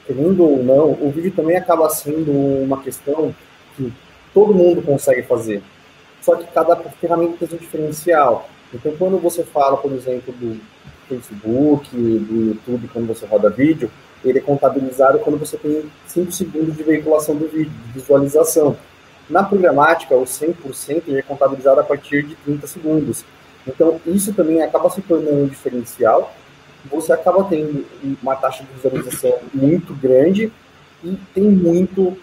[0.06, 3.34] Querendo ou não, o vídeo também acaba sendo uma questão
[3.76, 3.91] que
[4.34, 5.64] todo mundo consegue fazer.
[6.22, 8.49] Só que cada ferramenta tem um diferencial.
[8.74, 10.60] Então, quando você fala, por exemplo, do
[11.08, 13.89] Facebook, do YouTube, quando você roda vídeo,
[14.24, 18.76] ele é contabilizado quando você tem 5 segundos de veiculação do vídeo, de visualização.
[19.30, 23.24] Na programática, o 100% ele é contabilizado a partir de 30 segundos.
[23.68, 26.34] Então, isso também acaba se tornando um diferencial.
[26.89, 27.86] Você acaba tendo
[28.21, 30.51] uma taxa de visualização muito grande
[31.03, 32.17] e tem muito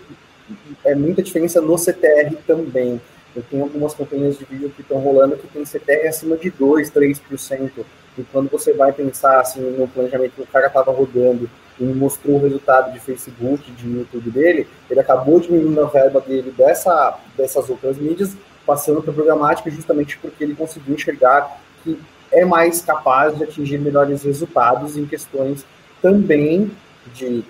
[0.84, 3.00] é muita diferença no CTR também.
[3.34, 6.90] Eu tenho algumas campanhas de vídeo que estão rolando que tem CTR acima de 2,
[6.90, 7.70] 3%.
[8.18, 11.48] E quando você vai pensar assim, no planejamento que o cara estava rodando
[11.80, 16.52] e mostrou o resultado de Facebook, de YouTube dele, ele acabou diminuindo a verba dele
[16.56, 18.36] dessa, dessas outras mídias,
[18.66, 21.98] passando para programática justamente porque ele conseguiu enxergar que
[22.32, 25.64] é mais capaz de atingir melhores resultados em questões
[26.00, 26.70] também
[27.14, 27.44] de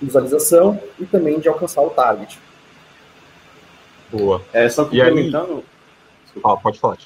[0.00, 2.38] visualização e também de alcançar o target.
[4.10, 4.42] Boa.
[4.52, 5.64] É, só complementando.
[6.44, 6.98] Ah, pode falar,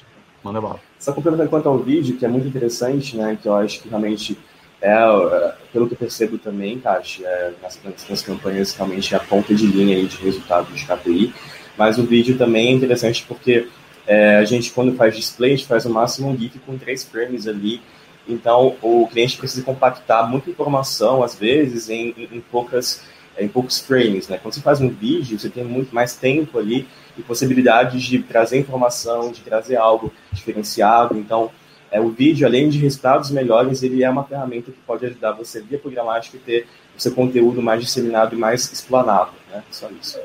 [0.43, 0.79] manda bala.
[0.99, 3.37] Só complementando quanto ao vídeo, que é muito interessante, né?
[3.41, 4.37] Que eu acho que realmente
[4.81, 7.79] é, é pelo que eu percebo também, Caixa, é, nas,
[8.09, 11.33] nas campanhas realmente é a ponta de linha aí de resultado de KPI.
[11.77, 13.67] Mas o vídeo também é interessante porque
[14.07, 17.03] é, a gente, quando faz display, a gente faz o máximo um GIF com três
[17.03, 17.81] frames ali.
[18.27, 23.03] Então, o cliente precisa compactar muita informação, às vezes, em, em, poucas
[23.35, 24.37] é, em poucos frames, né?
[24.41, 26.87] Quando você faz um vídeo, você tem muito mais tempo ali
[27.17, 31.17] e possibilidades de trazer informação, de trazer algo diferenciado.
[31.17, 31.51] Então,
[31.91, 35.61] é, o vídeo, além de resultados melhores, ele é uma ferramenta que pode ajudar você
[35.61, 39.63] via programática e ter o seu conteúdo mais disseminado e mais explanado, né?
[39.69, 40.17] Só isso.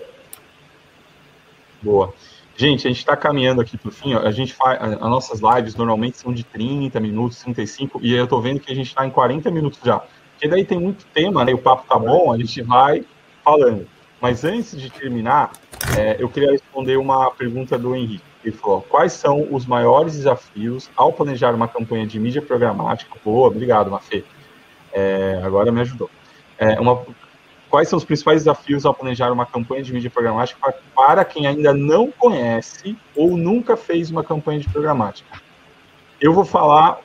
[1.81, 2.15] Boa.
[2.57, 4.15] Gente, a gente está caminhando aqui para o fim.
[4.15, 8.41] A gente faz, as nossas lives normalmente são de 30 minutos, 35, e eu estou
[8.41, 10.01] vendo que a gente está em 40 minutos já.
[10.33, 11.55] Porque daí tem muito tema, né?
[11.55, 13.05] O papo tá bom, a gente vai
[13.45, 13.87] falando.
[14.21, 15.53] Mas antes de terminar,
[15.99, 18.25] é, eu queria responder uma pergunta do Henrique.
[18.45, 23.17] Ele falou: quais são os maiores desafios ao planejar uma campanha de mídia programática?
[23.25, 24.25] Boa, obrigado, Mafê.
[24.93, 26.11] É, agora me ajudou.
[26.59, 27.05] É, uma,
[27.73, 31.73] quais são os principais desafios ao planejar uma campanha de mídia programática para, quem ainda
[31.73, 35.41] não conhece ou nunca fez uma campanha de programática?
[36.21, 37.01] Eu vou falar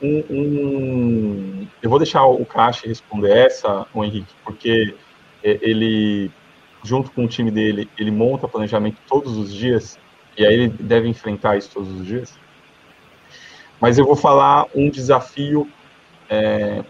[0.00, 4.94] um, um, eu vou deixar o Caixa responder essa, o Henrique, porque
[5.42, 6.30] é, ele,
[6.84, 9.98] junto com o time dele, ele monta planejamento todos os dias,
[10.38, 12.38] e aí ele deve enfrentar isso todos os dias.
[13.80, 15.68] Mas eu vou falar um desafio.
[16.28, 16.84] É,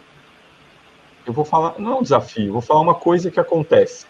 [1.26, 4.06] eu vou falar, não é um desafio, vou falar uma coisa que acontece.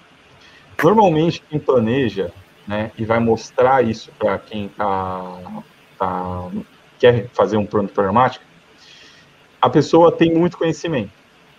[0.83, 2.33] Normalmente, quem planeja,
[2.67, 5.63] né, e vai mostrar isso para quem tá,
[5.99, 6.51] tá,
[6.99, 8.45] quer fazer um plano programático,
[9.61, 11.11] a pessoa tem muito conhecimento.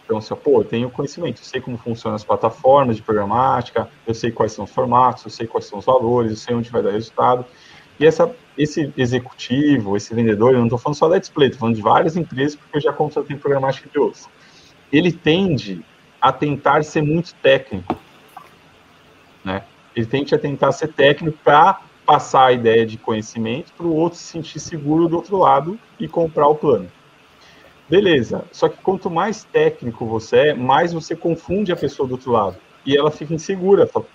[0.03, 4.13] Então, assim, pô, eu tenho conhecimento, eu sei como funcionam as plataformas de programática, eu
[4.13, 6.81] sei quais são os formatos, eu sei quais são os valores, eu sei onde vai
[6.81, 7.45] dar resultado.
[7.99, 11.75] E essa, esse executivo, esse vendedor, eu não estou falando só da Display, estou falando
[11.75, 14.27] de várias empresas, porque eu já contratei programática de outros.
[14.91, 15.83] Ele tende
[16.19, 17.95] a tentar ser muito técnico,
[19.43, 19.63] né?
[19.95, 24.19] Ele tende a tentar ser técnico para passar a ideia de conhecimento para o outro
[24.19, 26.91] se sentir seguro do outro lado e comprar o plano.
[27.89, 28.45] Beleza.
[28.51, 32.57] Só que quanto mais técnico você é, mais você confunde a pessoa do outro lado.
[32.85, 33.85] E ela fica insegura.
[33.85, 34.05] Fala,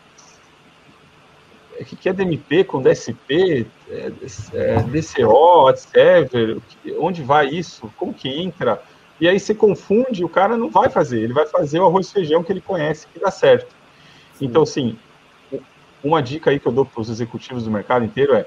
[1.78, 4.12] o que é DMP com DSP, é,
[4.54, 6.58] é, DCO, AdServer,
[6.98, 7.92] onde vai isso?
[7.98, 8.82] Como que entra?
[9.20, 12.12] E aí você confunde, o cara não vai fazer, ele vai fazer o arroz e
[12.12, 13.74] feijão que ele conhece, que dá certo.
[14.34, 14.44] Sim.
[14.46, 14.98] Então, assim,
[16.04, 18.46] uma dica aí que eu dou para os executivos do mercado inteiro é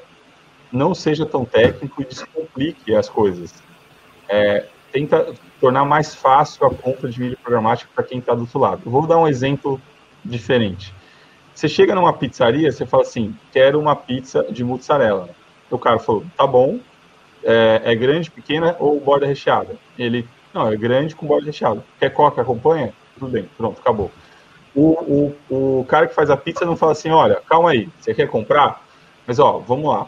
[0.72, 3.54] não seja tão técnico e descomplique as coisas.
[4.28, 8.60] É, tenta tornar mais fácil a compra de mídia programática para quem está do outro
[8.60, 8.84] lado.
[8.86, 9.82] Eu vou dar um exemplo
[10.24, 10.94] diferente.
[11.54, 15.30] Você chega numa pizzaria, você fala assim, quero uma pizza de mozzarella.
[15.70, 16.80] O cara falou, tá bom,
[17.44, 19.76] é, é grande, pequena ou borda recheada?
[19.98, 21.84] Ele, não, é grande com borda recheada.
[22.00, 22.94] Quer coca, acompanha?
[23.18, 24.12] Tudo bem, pronto, acabou.
[24.76, 28.14] O, o, o cara que faz a pizza não fala assim, olha, calma aí, você
[28.14, 28.84] quer comprar?
[29.26, 30.08] Mas, ó, vamos lá,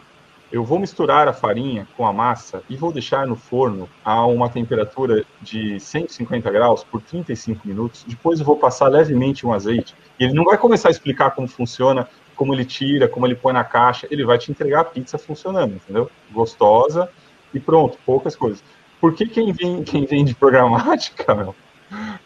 [0.52, 4.50] eu vou misturar a farinha com a massa e vou deixar no forno a uma
[4.50, 8.04] temperatura de 150 graus por 35 minutos.
[8.06, 9.94] Depois eu vou passar levemente um azeite.
[10.20, 13.54] E ele não vai começar a explicar como funciona, como ele tira, como ele põe
[13.54, 14.06] na caixa.
[14.10, 16.10] Ele vai te entregar a pizza funcionando, entendeu?
[16.30, 17.08] Gostosa
[17.54, 18.62] e pronto, poucas coisas.
[19.02, 21.56] Por que quem vem, quem vem de programática, meu,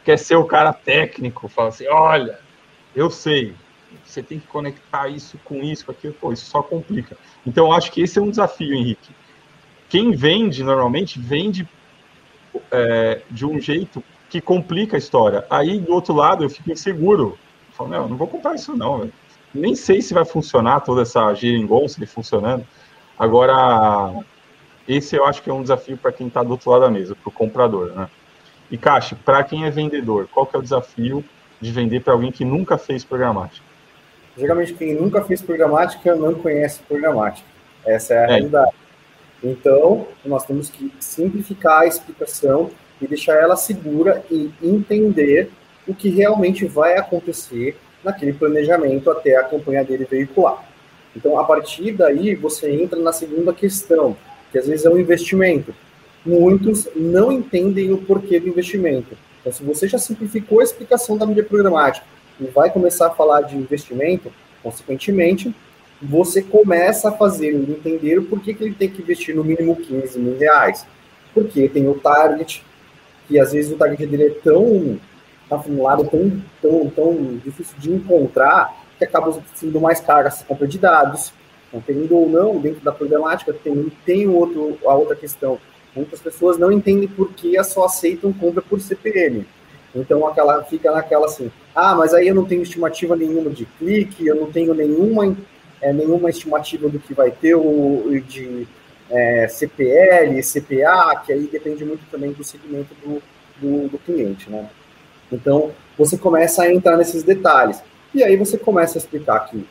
[0.05, 1.49] quer ser o cara técnico?
[1.49, 2.39] Fala assim, olha,
[2.95, 3.55] eu sei,
[4.05, 7.17] você tem que conectar isso com isso, com aquilo, pô, isso só complica.
[7.47, 9.11] Então, acho que esse é um desafio, Henrique.
[9.89, 11.67] Quem vende, normalmente, vende
[12.71, 15.47] é, de um jeito que complica a história.
[15.49, 17.39] Aí, do outro lado, eu fico inseguro.
[17.69, 19.13] Eu falo, não, não vou comprar isso não, véio.
[19.55, 22.67] Nem sei se vai funcionar toda essa geringonça funcionando.
[23.19, 24.13] Agora,
[24.89, 27.15] esse eu acho que é um desafio para quem está do outro lado da mesa,
[27.15, 28.09] para o comprador, né?
[28.71, 31.25] E, Caixa, para quem é vendedor, qual que é o desafio
[31.61, 33.65] de vender para alguém que nunca fez programática?
[34.37, 37.49] Geralmente, quem nunca fez programática não conhece programática.
[37.85, 38.27] Essa é a é.
[38.27, 38.75] realidade.
[39.43, 42.71] Então, nós temos que simplificar a explicação
[43.01, 45.51] e deixar ela segura e entender
[45.87, 50.65] o que realmente vai acontecer naquele planejamento até a campanha dele veicular.
[51.15, 54.17] Então, a partir daí, você entra na segunda questão,
[54.57, 55.75] que às vezes é o investimento.
[56.25, 59.15] Muitos não entendem o porquê do investimento.
[59.39, 62.07] Então, se você já simplificou a explicação da mídia programática
[62.41, 64.33] e vai começar a falar de investimento,
[64.63, 65.55] consequentemente,
[66.01, 69.77] você começa a fazer ele entender o porquê que ele tem que investir no mínimo
[69.77, 70.87] 15 mil reais.
[71.35, 72.65] Porque tem o target,
[73.29, 74.99] que às vezes o target dele é tão
[75.51, 80.67] tá formulado, tão, tão, tão difícil de encontrar, que acaba sendo mais caro essa compra
[80.67, 81.33] de dados.
[81.77, 85.59] Entendendo ou não, dentro da problemática, tem, tem outro, a outra questão.
[85.95, 89.47] Muitas pessoas não entendem por que só aceitam compra por CPM.
[89.95, 94.27] Então aquela fica naquela assim, ah, mas aí eu não tenho estimativa nenhuma de clique,
[94.27, 95.35] eu não tenho nenhuma
[95.81, 98.67] é, nenhuma estimativa do que vai ter o, de
[99.11, 103.23] é, CPL, CPA, que aí depende muito também do segmento do,
[103.61, 104.69] do, do, cliente, né?
[105.31, 107.83] Então, você começa a entrar nesses detalhes.
[108.15, 109.67] E aí você começa a explicar que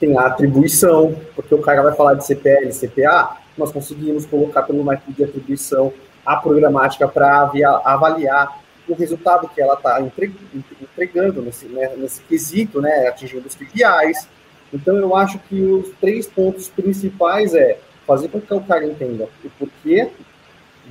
[0.00, 4.82] tem a atribuição, porque o cara vai falar de CPL, CPA, nós conseguimos colocar pelo
[4.82, 5.92] método de atribuição
[6.24, 7.50] a programática para
[7.84, 14.26] avaliar o resultado que ela está entregando nesse, né, nesse quesito, né, atingindo os KPIs,
[14.72, 19.28] então, eu acho que os três pontos principais é fazer com que o cara entenda
[19.44, 20.08] o porquê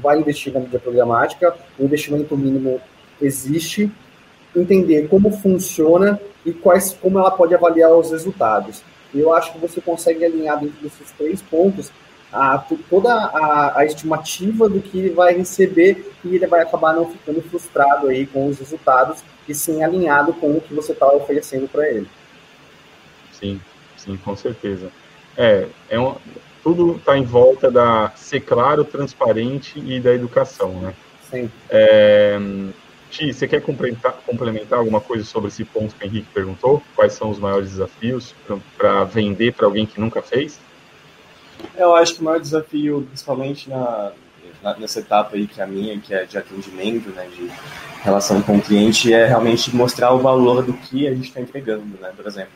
[0.02, 2.80] vai investir na mídia programática, o investimento mínimo
[3.22, 3.92] existe,
[4.56, 8.82] entender como funciona e quais, como ela pode avaliar os resultados.
[9.14, 11.92] Eu acho que você consegue alinhar dentro desses três pontos
[12.32, 17.10] a, toda a, a, estimativa do que ele vai receber e ele vai acabar não
[17.10, 21.68] ficando frustrado aí com os resultados e sim alinhado com o que você está oferecendo
[21.68, 22.08] para ele.
[23.32, 23.60] Sim,
[23.98, 24.92] sim, com certeza.
[25.36, 26.16] É, é um,
[26.62, 30.94] tudo está em volta da ser claro, transparente e da educação, né?
[31.32, 31.50] Sim.
[31.70, 32.38] É,
[33.10, 36.82] Ti, você quer complementar, alguma coisa sobre esse ponto que o Henrique perguntou?
[36.96, 38.36] Quais são os maiores desafios
[38.78, 40.60] para vender para alguém que nunca fez?
[41.76, 44.12] Eu acho que o maior desafio, principalmente na,
[44.62, 47.50] na, nessa etapa aí que é a minha, que é de atendimento, né, de
[48.02, 52.00] relação com o cliente, é realmente mostrar o valor do que a gente está entregando,
[52.00, 52.14] né?
[52.16, 52.54] Por exemplo,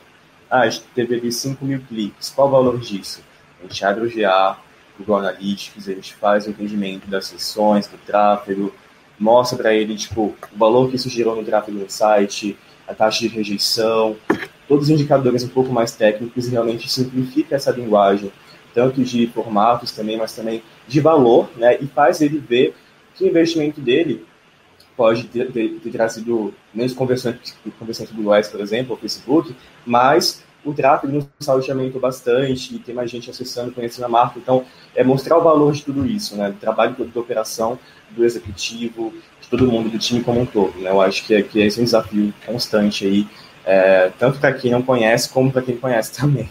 [0.49, 2.29] ah, a gente teve ali 5 mil cliques.
[2.29, 3.21] Qual o valor disso?
[3.59, 4.57] A gente abre o GA,
[4.97, 8.73] Google Analytics, a gente faz o entendimento das sessões, do tráfego,
[9.19, 12.57] mostra para ele tipo, o valor que isso gerou no tráfego no site,
[12.87, 14.15] a taxa de rejeição,
[14.67, 18.31] todos os indicadores um pouco mais técnicos e realmente simplifica essa linguagem,
[18.73, 21.77] tanto de formatos também, mas também de valor, né?
[21.79, 22.75] E faz ele ver
[23.15, 24.25] que o investimento dele
[24.95, 29.55] pode ter, ter, ter trazido menos conversões, conversões Google Ads, por exemplo, ou Facebook,
[29.85, 34.39] mas o tráfego no site aumentou bastante, e tem mais gente acessando, conhecendo a marca,
[34.39, 37.77] então é mostrar o valor de tudo isso, né, do trabalho da operação,
[38.11, 41.41] do executivo, de todo mundo, do time como um todo, né, eu acho que, é,
[41.41, 43.27] que esse é um desafio constante aí,
[43.65, 46.49] é, tanto para quem não conhece, como para quem conhece também.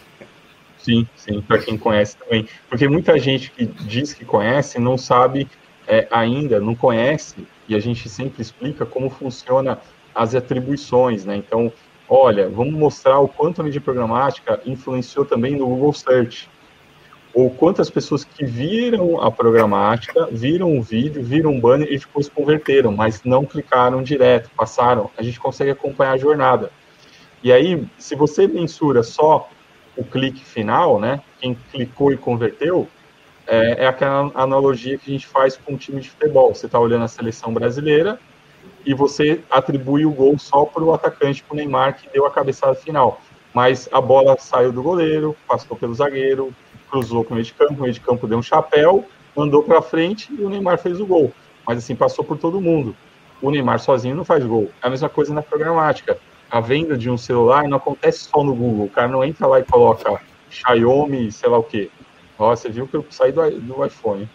[0.79, 5.49] Sim, sim, para quem conhece também, porque muita gente que diz que conhece não sabe
[5.87, 9.79] é, ainda, não conhece e a gente sempre explica como funciona
[10.15, 11.37] as atribuições, né?
[11.37, 11.73] Então,
[12.09, 16.49] olha, vamos mostrar o quanto a mídia programática influenciou também no Google Search,
[17.35, 22.29] ou quantas pessoas que viram a programática, viram o vídeo, viram o banner e depois
[22.29, 25.11] converteram, mas não clicaram direto, passaram.
[25.17, 26.71] A gente consegue acompanhar a jornada.
[27.43, 29.49] E aí, se você mensura só
[29.97, 31.21] o clique final, né?
[31.41, 32.87] Quem clicou e converteu,
[33.47, 36.55] é, é aquela analogia que a gente faz com o time de futebol.
[36.55, 38.19] Você está olhando a seleção brasileira
[38.85, 42.31] e você atribui o gol só para o atacante, para o Neymar, que deu a
[42.31, 43.21] cabeçada final.
[43.55, 46.55] Mas a bola saiu do goleiro, passou pelo zagueiro,
[46.91, 49.05] cruzou para o meio de campo, o meio de campo deu um chapéu,
[49.37, 51.33] mandou para frente e o Neymar fez o gol.
[51.67, 52.95] Mas assim, passou por todo mundo.
[53.41, 54.71] O Neymar sozinho não faz gol.
[54.83, 56.19] É a mesma coisa na programática.
[56.51, 58.87] A venda de um celular não acontece só no Google.
[58.87, 60.21] O cara não entra lá e coloca
[60.51, 61.91] Xiaomi, sei lá o quê.
[62.39, 64.29] Ó, você viu que eu saí do, do iPhone.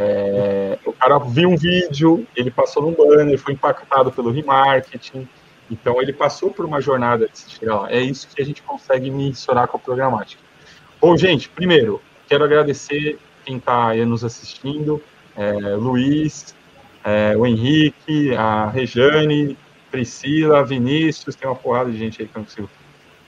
[0.00, 5.28] É, o cara viu um vídeo, ele passou no banner, foi impactado pelo remarketing,
[5.68, 7.92] Então ele passou por uma jornada de chegar lá.
[7.92, 10.40] É isso que a gente consegue mensurar com a programática.
[11.00, 15.02] Bom, gente, primeiro, quero agradecer quem está aí nos assistindo,
[15.36, 16.54] é, Luiz,
[17.02, 19.58] é, o Henrique, a Rejane,
[19.90, 22.70] Priscila, Vinícius, tem uma porrada de gente aí que eu não consigo.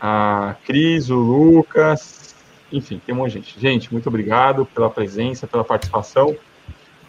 [0.00, 2.34] A Cris, o Lucas,
[2.72, 3.60] enfim, tem um monte de gente.
[3.60, 6.36] Gente, muito obrigado pela presença, pela participação.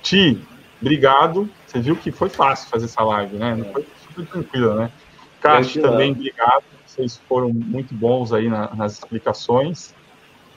[0.01, 0.41] Ti,
[0.81, 1.49] obrigado.
[1.65, 3.55] Você viu que foi fácil fazer essa live, né?
[3.55, 4.91] Não foi super tranquila, né?
[5.39, 6.63] Cássio também, obrigado.
[6.85, 9.93] Vocês foram muito bons aí na, nas explicações.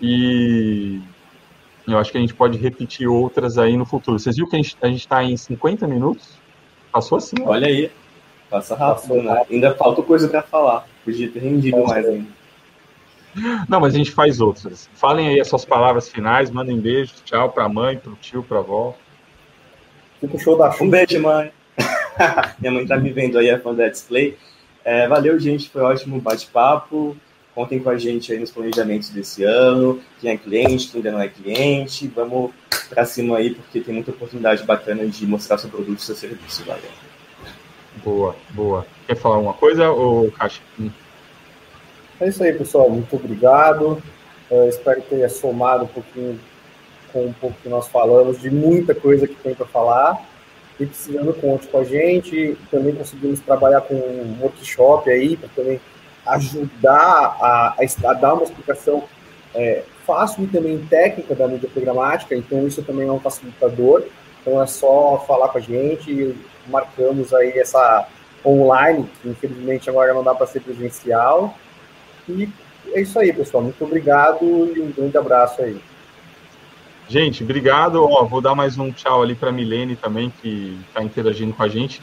[0.01, 1.01] E
[1.86, 4.18] eu acho que a gente pode repetir outras aí no futuro.
[4.18, 6.38] Vocês viram que a gente está em 50 minutos?
[6.90, 7.36] Passou assim.
[7.42, 7.51] Ó.
[7.51, 7.90] Olha aí.
[8.51, 9.42] Passa rápido, né?
[9.51, 10.86] Ainda falta coisa para falar.
[11.05, 11.95] Podia ter rendido Passa.
[11.95, 12.28] mais ainda.
[13.68, 14.88] Não, mas a gente faz outras.
[14.95, 18.42] Falem aí as suas palavras finais, mandem beijos, tchau para a mãe, para o tio,
[18.45, 18.97] para a avó.
[20.25, 21.53] Fica o show da Um beijo, mãe.
[22.59, 24.39] Minha mãe tá me vendo aí, é fã da Display.
[24.83, 27.14] É, valeu, gente, foi ótimo bate-papo.
[27.55, 30.01] Contem com a gente aí nos planejamentos desse ano.
[30.20, 32.09] Quem é cliente, quem ainda não é cliente.
[32.09, 32.53] Vamos
[32.89, 36.64] para cima aí, porque tem muita oportunidade bacana de mostrar seu produto e seu serviço.
[36.64, 36.83] Valeu.
[38.03, 38.87] Boa, boa.
[39.07, 40.62] Quer falar alguma coisa, ou Caixa?
[42.18, 42.89] É isso aí, pessoal.
[42.89, 44.03] Muito obrigado.
[44.51, 46.41] Eu espero que tenha somado um pouquinho
[47.15, 50.21] com um pouco que nós falamos, de muita coisa que tem para falar.
[50.79, 52.59] E precisando, conte com a gente.
[52.69, 55.81] Também conseguimos trabalhar com um workshop aí, para também
[56.27, 59.05] ajudar a, a, dar uma explicação
[59.55, 64.05] é, fácil e também técnica da mídia programática, então isso também é um facilitador.
[64.41, 66.37] Então é só falar com a gente,
[66.67, 68.09] marcamos aí essa
[68.45, 71.55] online, que infelizmente agora não dá para ser presencial.
[72.29, 72.49] E
[72.93, 73.62] é isso aí, pessoal.
[73.62, 75.81] Muito obrigado e um grande abraço aí.
[77.09, 78.03] Gente, obrigado.
[78.03, 81.63] Ó, vou dar mais um tchau ali para a Milene também, que está interagindo com
[81.63, 82.01] a gente.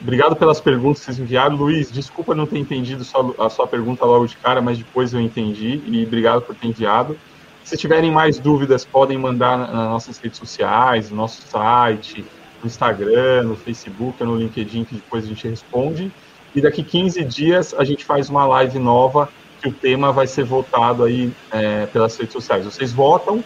[0.00, 1.56] Obrigado pelas perguntas que vocês enviaram.
[1.56, 3.04] Luiz, desculpa não ter entendido
[3.38, 7.18] a sua pergunta logo de cara, mas depois eu entendi e obrigado por ter enviado.
[7.64, 12.24] Se tiverem mais dúvidas, podem mandar nas nossas redes sociais, no nosso site,
[12.62, 16.12] no Instagram, no Facebook, no LinkedIn, que depois a gente responde.
[16.54, 19.28] E daqui 15 dias a gente faz uma live nova,
[19.62, 22.66] que o tema vai ser votado aí é, pelas redes sociais.
[22.66, 23.42] Vocês votam,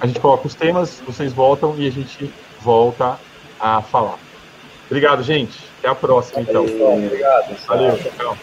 [0.00, 3.18] a gente coloca os temas, vocês votam e a gente volta
[3.58, 4.18] a falar.
[4.86, 5.58] Obrigado, gente.
[5.78, 6.64] Até a próxima, então.
[6.64, 7.56] Obrigado.
[7.66, 8.36] Valeu, tchau.